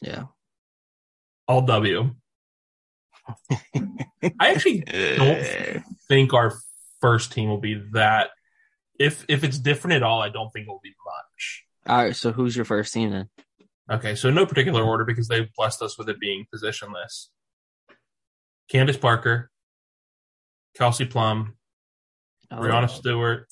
[0.00, 0.24] Yeah.
[1.46, 2.14] All W.
[4.40, 6.54] I actually don't think our
[7.02, 8.30] first team will be that.
[8.98, 11.64] If if it's different at all, I don't think it will be much.
[11.86, 13.28] All right, so who's your first team then?
[13.90, 17.28] Okay, so no particular order because they blessed us with it being positionless.
[18.70, 19.50] Candace Parker,
[20.76, 21.54] Kelsey Plum,
[22.50, 23.46] Oh, Breanna Stewart,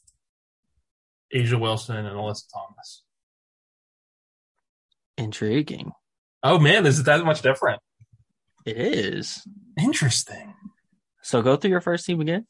[1.35, 3.03] A'ja Wilson, and Alyssa Thomas.
[5.19, 5.93] intriguing.
[6.43, 7.81] Oh man, is it that much different?
[8.67, 9.43] It is.
[9.79, 10.55] Interesting.
[11.23, 12.47] So go through your first team again.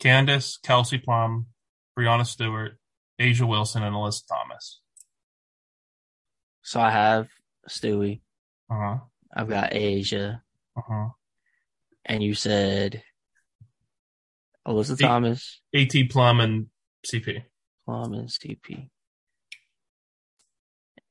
[0.00, 1.46] Candace, Kelsey Plum,
[1.98, 2.78] Breanna Stewart,
[3.20, 4.80] A'ja Wilson, and Alyssa Thomas.
[6.64, 7.28] So I have
[7.68, 8.20] Stewie.
[8.70, 8.96] Uh huh.
[9.36, 10.40] I've got A'ja,
[10.76, 11.08] Uh huh.
[12.04, 13.02] and you said
[14.66, 16.66] Alyssa See- Thomas, At Plum and
[17.06, 17.42] CP.
[17.84, 18.88] Plum, and CP.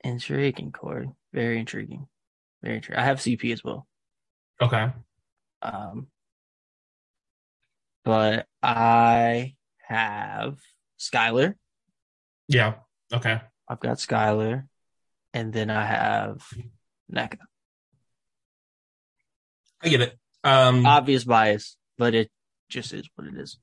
[0.04, 1.10] Intriguing, Corey.
[1.34, 2.08] Very intriguing.
[2.62, 3.00] Very intriguing.
[3.02, 3.88] I have CP as well.
[4.62, 4.88] Okay.
[5.62, 6.08] Um,
[8.04, 9.56] but I
[9.88, 10.58] have
[11.00, 11.56] Skylar.
[12.48, 12.76] Yeah.
[13.14, 13.40] Okay.
[13.70, 14.68] I've got Skylar,
[15.34, 16.48] and then I have
[17.12, 17.38] Nneka.
[19.84, 20.18] I get it.
[20.44, 22.30] Um, Obvious bias, but it
[22.70, 23.58] just is what it is.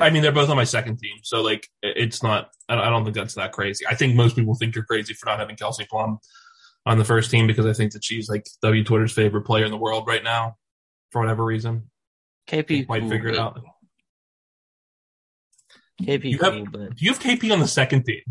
[0.00, 2.50] I mean, they're both on my second team, so like, it's not.
[2.68, 3.86] I don't- think that's that crazy.
[3.86, 6.18] I think most people think you're crazy for not having Kelsey Plum
[6.86, 9.70] on the first team because I think that she's like W Twitter's favorite player in
[9.70, 10.56] the world right now,
[11.10, 11.90] for whatever reason.
[12.48, 13.60] KP Might figure it out.
[16.02, 18.22] KP You have- cool, but Do you have KP on the second team?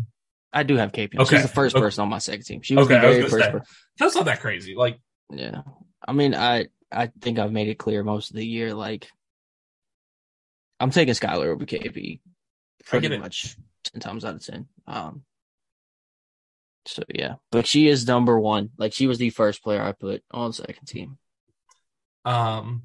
[0.52, 1.18] I do have KP.
[1.18, 1.36] Okay.
[1.36, 1.82] She's the first Okay.
[1.82, 2.60] person on my second team.
[2.62, 3.44] She was Okay, the I was very first.
[3.44, 3.50] say.
[3.52, 3.62] Per-
[3.98, 4.74] That's not that crazy.
[4.74, 4.98] Like,
[5.30, 5.62] yeah,
[6.06, 8.74] I mean, I I think I've made it clear most of the year.
[8.74, 9.08] Like,
[10.78, 12.20] I'm taking Skylar over KP,
[12.84, 14.68] pretty much ten times out of ten.
[14.86, 15.24] Um,
[16.86, 18.70] so yeah, but she is number one.
[18.76, 21.18] Like, she was the first player I put on second team.
[22.24, 22.82] um,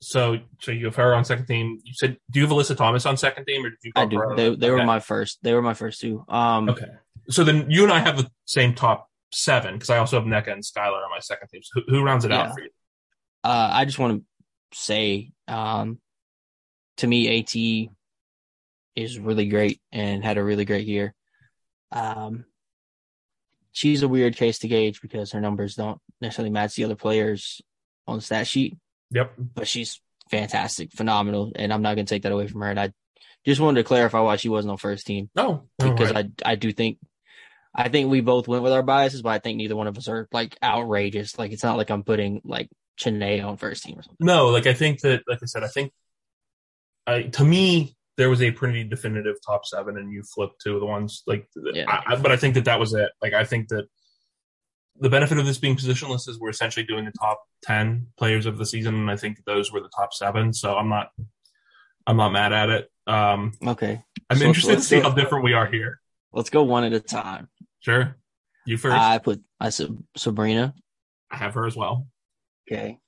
[0.00, 1.78] so so you have her on second team.
[1.84, 3.92] You said, do you have Alyssa Thomas on second team, or did you?
[3.96, 4.22] I do.
[4.36, 4.86] They they were Okay.
[4.86, 5.38] my first.
[5.42, 6.24] They were my first two.
[6.28, 6.86] Um, Okay.
[7.28, 10.52] So then you and I have the same top seven because I also have Nneka
[10.52, 11.60] and Skylar on my second team.
[11.62, 12.42] So who, who rounds it Yeah.
[12.42, 12.70] out for you?
[13.44, 14.22] uh, I just want
[14.72, 15.98] to say, um,
[16.96, 17.90] to me, AT
[18.96, 21.14] is really great and had a really great year.
[21.92, 22.44] Um,
[23.72, 27.60] she's a weird case to gauge because her numbers don't necessarily match the other players
[28.08, 28.76] on the stat sheet,
[29.12, 29.34] Yep.
[29.54, 30.00] but she's
[30.30, 32.70] fantastic, phenomenal, and I'm not going to take that away from her.
[32.70, 32.92] And I
[33.44, 36.26] just wanted to clarify why she wasn't on first team No, because right.
[36.44, 36.98] I I do think
[37.74, 40.08] I think we both went with our biases, but I think neither one of us
[40.08, 41.38] are like outrageous.
[41.38, 42.68] Like it's not like I'm putting like
[43.00, 44.24] Chennai on first team or something.
[44.26, 45.92] no, like I think that, like I said, I think,
[47.06, 50.80] I to me there was a pretty definitive top seven, and you flipped two of
[50.80, 51.84] the ones like, Yeah.
[51.88, 53.10] I, I- but I think that that was it.
[53.22, 53.86] Like I think that
[55.00, 58.58] the benefit of this being positionless is we're essentially doing the top ten players of
[58.58, 60.52] the season, and I think those were the top seven.
[60.52, 61.10] So I'm not,
[62.06, 62.90] I'm not mad at it.
[63.06, 66.00] Um, Okay, I'm So interested to see how different we are here.
[66.32, 67.48] let's go one at a time.
[67.80, 68.16] Sure,
[68.66, 68.96] you first.
[68.96, 70.74] I put I said Sabrina.
[71.30, 72.06] I have her as well.
[72.70, 72.98] Okay.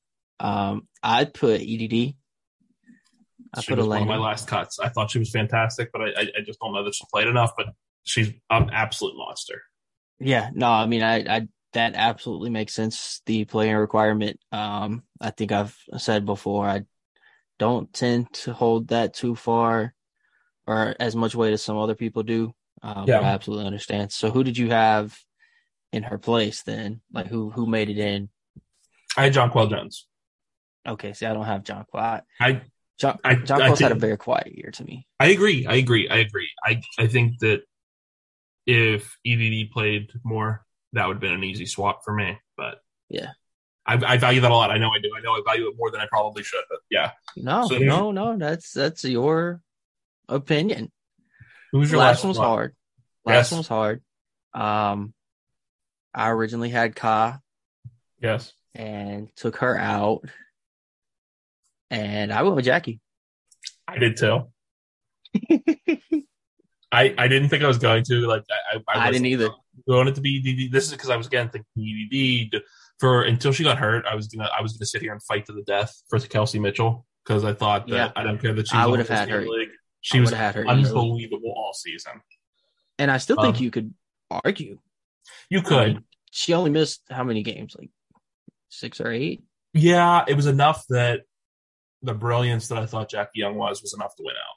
[0.41, 2.15] Um, I'd put EDD.
[3.55, 4.79] I she put was one of my last cuts.
[4.79, 7.29] I thought she was fantastic, but I, I, I just don't know that she played
[7.29, 7.53] enough.
[7.57, 7.67] But
[8.05, 9.63] she's an absolute monster.
[10.19, 13.23] Yeah, no, I mean, I, I, that absolutely makes sense.
[13.27, 14.39] The playing requirement.
[14.51, 16.83] Um, I think I've said before, I
[17.59, 19.95] don't tend to hold that too far
[20.67, 22.53] or as much weight as some other people do.
[22.83, 23.21] Um, Yeah.
[23.21, 24.13] I absolutely understand.
[24.13, 25.17] So who did you have
[25.93, 27.01] in her place then?
[27.13, 28.29] Like who, who made it in?
[29.17, 30.07] I had Jonquel Jones.
[30.87, 31.13] Okay.
[31.13, 32.23] See, I don't have Jonquel.
[32.41, 32.63] I
[32.99, 35.07] John, I- John I Quill's had a very quiet year to me.
[35.19, 35.67] I agree.
[35.67, 36.09] I agree.
[36.09, 36.51] I agree.
[36.65, 37.63] I I think that
[38.67, 42.39] if EDD played more, that would have been an easy swap for me.
[42.57, 43.31] But Yeah.
[43.87, 44.71] I, I value that a lot.
[44.71, 45.11] I know I do.
[45.17, 46.63] I know I value it more than I probably should.
[46.71, 48.37] But yeah, No, So no, no.
[48.37, 49.61] That's, that's your
[50.29, 50.93] opinion.
[51.73, 52.77] who's your last last, one was hard.
[53.25, 53.51] Last Yes.
[53.53, 54.03] one was hard.
[54.55, 55.15] Um,
[56.15, 57.41] I originally had Ka
[58.21, 58.53] Yes.
[58.75, 60.25] and took her out,
[61.91, 63.01] and I went with Jackie.
[63.89, 64.47] I did too.
[66.93, 69.49] I, I didn't think I was going to like I I, I didn't either.
[69.49, 70.73] going it to be EDD.
[70.73, 72.63] This is because I was again thinking EDD
[73.01, 74.05] for until she got hurt.
[74.07, 76.59] I was gonna I was gonna sit here and fight to the death for Kelsey
[76.59, 78.13] Mitchell because I thought that Yeah.
[78.17, 79.69] I don't care that she I would have had her- League.
[80.01, 80.85] She was had her easily.
[81.01, 82.21] unbelievable all season.
[82.99, 83.95] And I still think Um, you could
[84.45, 84.79] argue.
[85.49, 87.77] You I could, mean, she only missed how many games?
[87.79, 87.91] Like
[88.69, 89.43] six or eight.
[89.73, 90.25] yeah.
[90.27, 91.21] It was enough that
[92.03, 94.57] the brilliance that I thought Jackie Young was was enough to win out.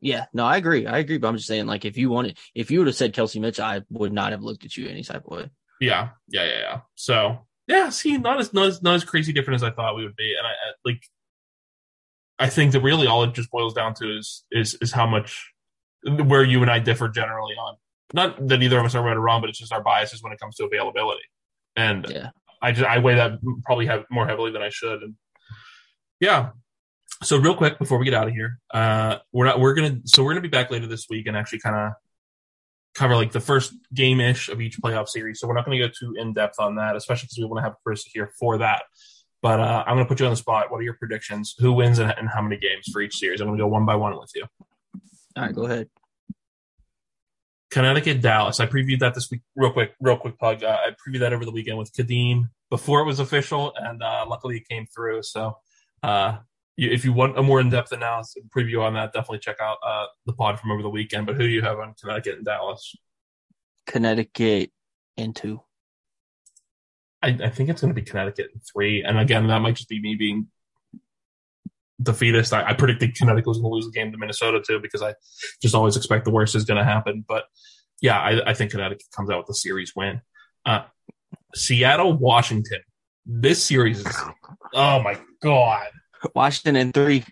[0.00, 0.86] Yeah, no, I agree.
[0.86, 1.18] I agree.
[1.18, 3.60] But I'm just saying, like, if you wanted, if you would have said Kelsey Mitch,
[3.60, 5.50] I would not have looked at you any type of way.
[5.80, 6.80] Yeah, yeah, yeah, yeah.
[6.94, 10.04] So yeah, see, not as not as not as crazy different as I thought we
[10.04, 11.02] would be, and I, I like.
[12.38, 15.52] I think that really all it just boils down to is is is how much
[16.04, 17.76] where you and I differ generally on.
[18.12, 20.32] Not that either of us are right or wrong, but it's just our biases when
[20.32, 21.24] it comes to availability,
[21.76, 22.30] and Yeah.
[22.62, 25.14] I just I weigh that probably have more heavily than I should, and
[26.18, 26.50] yeah.
[27.22, 30.24] So real quick before we get out of here, uh, we're not we're gonna so
[30.24, 31.92] we're gonna be back later this week and actually kind of
[32.94, 35.40] cover like the first game ish of each playoff series.
[35.40, 37.58] So we're not going to go too in depth on that, especially because we want
[37.58, 38.82] to have Chris here for that.
[39.42, 40.70] But uh, I'm going to put you on the spot.
[40.70, 41.54] What are your predictions?
[41.58, 43.40] Who wins and, and how many games for each series?
[43.40, 44.44] I'm going to go one by one with you.
[45.36, 45.88] All right, go ahead.
[47.70, 48.58] Connecticut, Dallas.
[48.60, 49.42] I previewed that this week.
[49.54, 50.64] Real quick, real quick plug.
[50.64, 54.26] Uh, I previewed that over the weekend with Kadeem before it was official, and uh,
[54.28, 55.22] luckily it came through.
[55.22, 55.56] So,
[56.02, 56.38] uh,
[56.76, 60.06] if you want a more in depth analysis preview on that, definitely check out uh,
[60.26, 61.26] the pod from over the weekend.
[61.26, 62.94] But who do you have on Connecticut and Dallas?
[63.86, 64.70] Connecticut
[65.16, 65.60] in two.
[67.22, 69.02] I, I think it's going to be Connecticut in three.
[69.02, 70.48] And again, that might just be me being
[72.02, 72.52] defeatist.
[72.52, 75.14] I, I predicted Connecticut was going to lose the game to Minnesota too because I
[75.60, 77.24] just always expect the worst is going to happen.
[77.26, 77.44] But
[78.00, 80.22] yeah, I, I think Connecticut comes out with a series win.
[80.64, 80.84] Uh,
[81.54, 82.80] Seattle, Washington.
[83.26, 84.16] This series is,
[84.74, 85.88] oh my God.
[86.34, 87.24] Washington in three.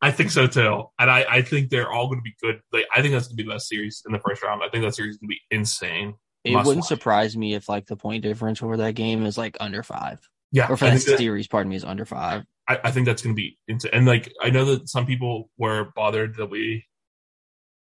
[0.00, 0.84] I think so too.
[0.98, 2.60] And I, I think they're all going to be good.
[2.72, 4.62] Like, I think that's going to be the best series in the first round.
[4.64, 6.14] I think that series is going to be insane.
[6.44, 6.88] It Must wouldn't watch.
[6.88, 10.18] surprise me if like the point differential for that game is like under five,
[10.50, 10.66] Yeah.
[10.68, 12.42] or for that that- series, pardon me, is under five.
[12.68, 15.50] I, I think that's going to be into and like I know that some people
[15.58, 16.84] were bothered that we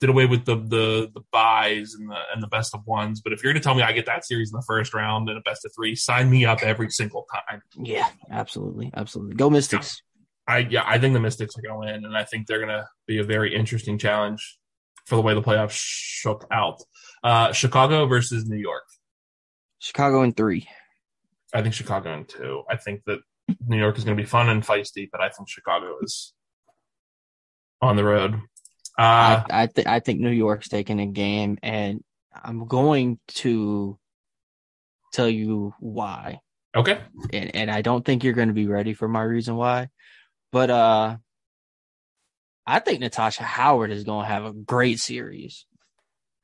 [0.00, 3.32] did away with the the the buys and the and the best of ones, but
[3.32, 5.36] if you're going to tell me I get that series in the first round and
[5.38, 7.60] a best of three, sign me up every single time.
[7.76, 9.36] Yeah, absolutely, absolutely.
[9.36, 10.02] Go Mystics.
[10.48, 12.70] I yeah, I think the Mystics are going to win, and I think they're going
[12.70, 14.58] to be a very interesting challenge
[15.06, 16.82] for the way the playoffs shook out.
[17.22, 18.84] Uh, Chicago versus New York.
[19.78, 20.66] Chicago in three.
[21.54, 22.62] I think Chicago in two.
[22.68, 23.20] I think that
[23.66, 26.32] New York is going to be fun and feisty, but I think Chicago is
[27.80, 28.34] on the road.
[28.98, 32.02] Uh, I I, th- I think New York's taking a game, and
[32.34, 33.98] I'm going to
[35.12, 36.40] tell you why.
[36.76, 37.00] okay.
[37.32, 39.88] and, and I don't think you're going to be ready for my reason why.
[40.52, 41.16] But uh
[42.66, 45.64] I think Natasha Howard is going to have a great series.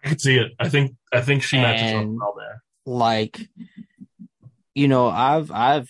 [0.03, 0.53] I can see it.
[0.59, 2.63] I think I think she matches up And- well there.
[2.87, 3.49] Like
[4.75, 5.89] you know, I've I've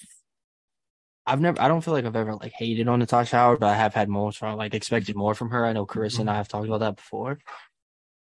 [1.27, 3.75] I've never I don't feel like I've ever like hated on Natasha Howard, but I
[3.75, 5.65] have had moments where I like expected more from her.
[5.65, 7.39] I know Carissa and I have talked about that before.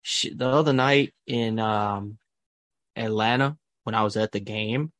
[0.02, 2.18] She, the other night in um
[2.96, 4.92] Atlanta when I was at the game,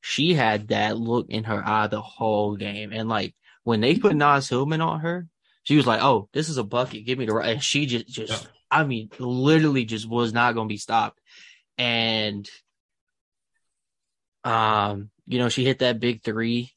[0.00, 2.92] she had that look in her eye the whole game.
[2.92, 3.34] And like
[3.68, 5.26] when they put Naz Hillmon on her,
[5.62, 7.04] she was like, "Oh, this is a bucket.
[7.04, 8.50] Give me the right." And she just, just, Yeah.
[8.70, 11.20] I mean, literally, just was not going to be stopped.
[11.76, 12.48] And,
[14.44, 16.70] um, you know, she hit that big three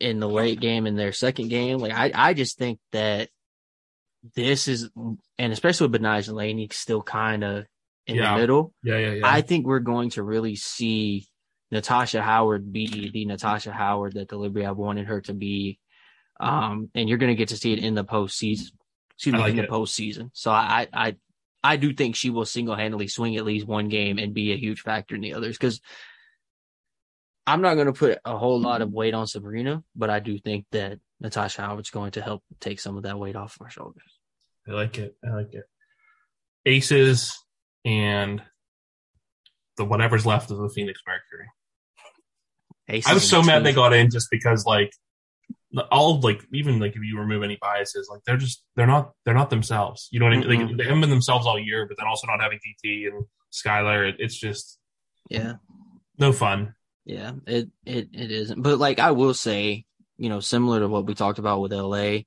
[0.00, 1.78] in the late game in their second game.
[1.80, 3.28] Like, I, I just think that
[4.34, 4.88] this is,
[5.38, 7.66] and especially with Betnijah Laney still kind of
[8.06, 8.34] in Yeah.
[8.34, 8.72] the middle.
[8.82, 9.20] Yeah, yeah, yeah.
[9.26, 11.26] I think we're going to really see
[11.70, 15.78] Natasha Howard be the Natasha Howard that the Libya wanted her to be.
[16.40, 18.70] Um, and you're going to get to see it in the postseason.
[19.14, 19.70] Excuse me, like in the it.
[19.70, 20.30] postseason.
[20.32, 21.16] So I, I,
[21.62, 24.56] I do think she will single handedly swing at least one game and be a
[24.56, 25.80] huge factor in the others because
[27.46, 30.38] I'm not going to put a whole lot of weight on Sabrina, but I do
[30.38, 34.02] think that Natasha Howard's going to help take some of that weight off our shoulders.
[34.68, 35.16] I like it.
[35.24, 35.64] I like it.
[36.66, 37.36] Aces
[37.84, 38.42] and
[39.78, 41.48] the whatever's left of the Phoenix Mercury.
[42.88, 44.96] Aces I was so mad they got in just because like the-
[45.90, 49.34] all like even like if you remove any biases, like they're just they're not they're
[49.34, 50.08] not themselves.
[50.10, 50.66] You know what I mean?
[50.68, 54.08] Like they haven't been themselves all year, but then also not having DT and Skylar,
[54.08, 54.78] it, it's just
[55.28, 55.54] Yeah.
[56.18, 56.74] no fun.
[57.04, 58.62] Yeah, it it it isn't.
[58.62, 59.84] But like I will say,
[60.16, 62.20] you know, similar to what we talked about with LA,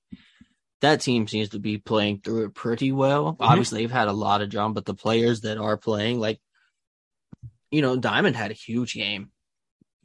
[0.81, 3.33] that team seems to be playing through it pretty well.
[3.33, 3.43] Mm-hmm.
[3.43, 6.39] Obviously, they've had a lot of drum, but the players that are playing, like,
[7.69, 9.29] you know, Diamond had a huge game.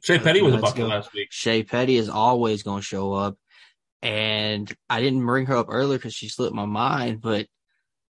[0.03, 1.29] Shey Peddy was a bucket last week.
[1.31, 3.37] Shey Peddy is always going to show up,
[4.01, 7.47] and I didn't bring her up earlier because she slipped my mind, but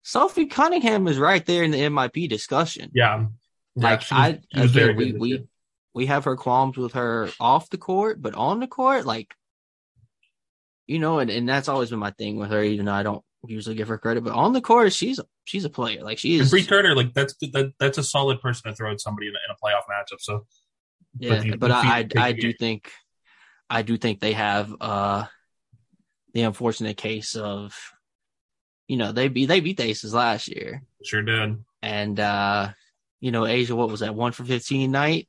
[0.04, 2.92] Sophie Cunningham is right there in the MIP discussion.
[2.94, 3.26] Yeah.
[3.76, 5.46] Yeah, Like she I she again, we we
[5.94, 9.34] we have her qualms with her off the court, but on the court, like
[10.86, 13.24] you know, and, and that's always been my thing with her, even though I don't
[13.48, 14.24] usually give her credit.
[14.24, 16.04] But on the court, she's she's a player.
[16.04, 18.92] Like she And is Bree Turner, like that's that, that's a solid person to throw
[18.92, 20.20] at somebody in a, in a playoff matchup.
[20.20, 20.46] So
[21.20, 22.92] yeah, the- but I I, I do think
[23.70, 25.26] I do think they have uh
[26.34, 27.76] the unfortunate case of
[28.88, 30.84] you know, they beat they beat the aces last year.
[31.04, 31.64] sure did.
[31.82, 32.70] And uh,
[33.22, 35.28] you know, A'ja, what was that, one for fifteen night?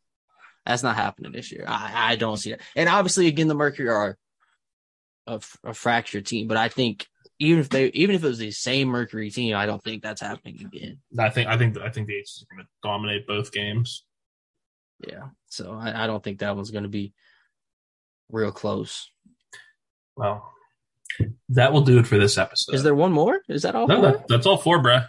[0.67, 1.65] That's not happening this year.
[1.69, 2.61] I, I don't see that.
[2.75, 4.17] And obviously, again, the Mercury are
[5.27, 7.07] a, a fractured team, but I think
[7.39, 10.21] even if they, even if it was the same Mercury team, I don't think that's
[10.21, 10.99] happening again.
[11.19, 14.05] I think I think I think the Aces are going to dominate both games.
[15.07, 15.29] Yeah.
[15.49, 17.13] So I, I don't think that one's going to be
[18.31, 19.11] real close.
[20.17, 20.53] Well,
[21.51, 22.75] that will do it for this episode.
[22.75, 23.41] Is there one more?
[23.49, 23.87] Is that all?
[23.87, 25.09] No, that, that's all four, bruh.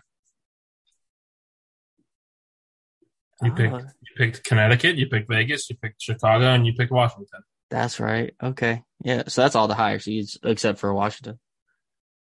[3.41, 6.91] You picked Uh, you picked Connecticut, you picked Vegas, you picked Chicago, and you picked
[6.91, 7.41] Washington.
[7.69, 8.33] That's right.
[8.41, 8.83] Okay.
[9.03, 9.23] Yeah.
[9.27, 11.39] So that's all the higher seeds except for Washington.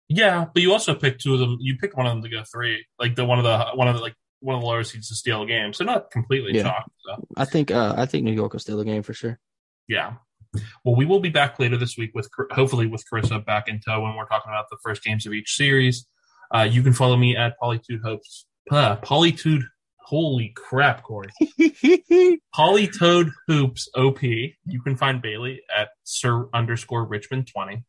[0.07, 1.57] Yeah, but you also picked two of them.
[1.59, 3.95] You picked one of them to go three, like the one of the one of
[3.95, 5.73] the like one of the lower seeds to steal a game.
[5.73, 6.63] So not completely Yeah.
[6.63, 6.85] chalk.
[7.05, 7.71] So I think.
[7.71, 9.39] Uh, I think New York will steal a game for sure.
[9.87, 10.13] yeah.
[10.85, 13.99] Well, we will be back later this week with hopefully with Carissa back in tow
[14.01, 16.05] when we're talking about the first games of each series.
[16.55, 18.45] Uh, you can follow me at Polytude Hopes.
[18.71, 19.63] Uh, Polytude.
[20.07, 21.29] Holy crap, Corey.
[22.55, 24.21] Polytoad Hoops OP.
[24.23, 27.83] You can find Bailey at Sir underscore Richmond 20.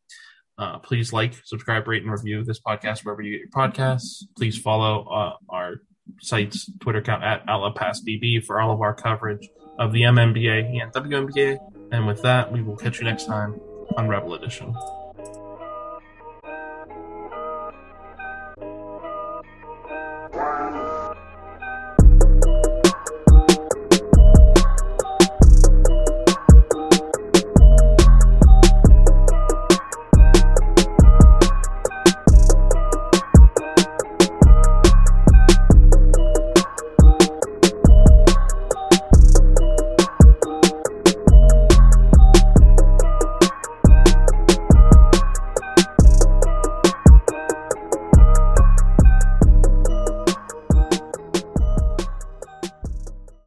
[0.57, 4.23] Uh, please like, subscribe, rate, and review this podcast wherever you get your podcasts.
[4.35, 5.75] Please follow uh, our
[6.21, 9.49] site's Twitter account at OutloudPassBB for all of our coverage
[9.79, 11.57] of the MMBA and WNBA.
[11.91, 13.59] And with that, we will catch you next time
[13.95, 14.75] on Rebel Edition.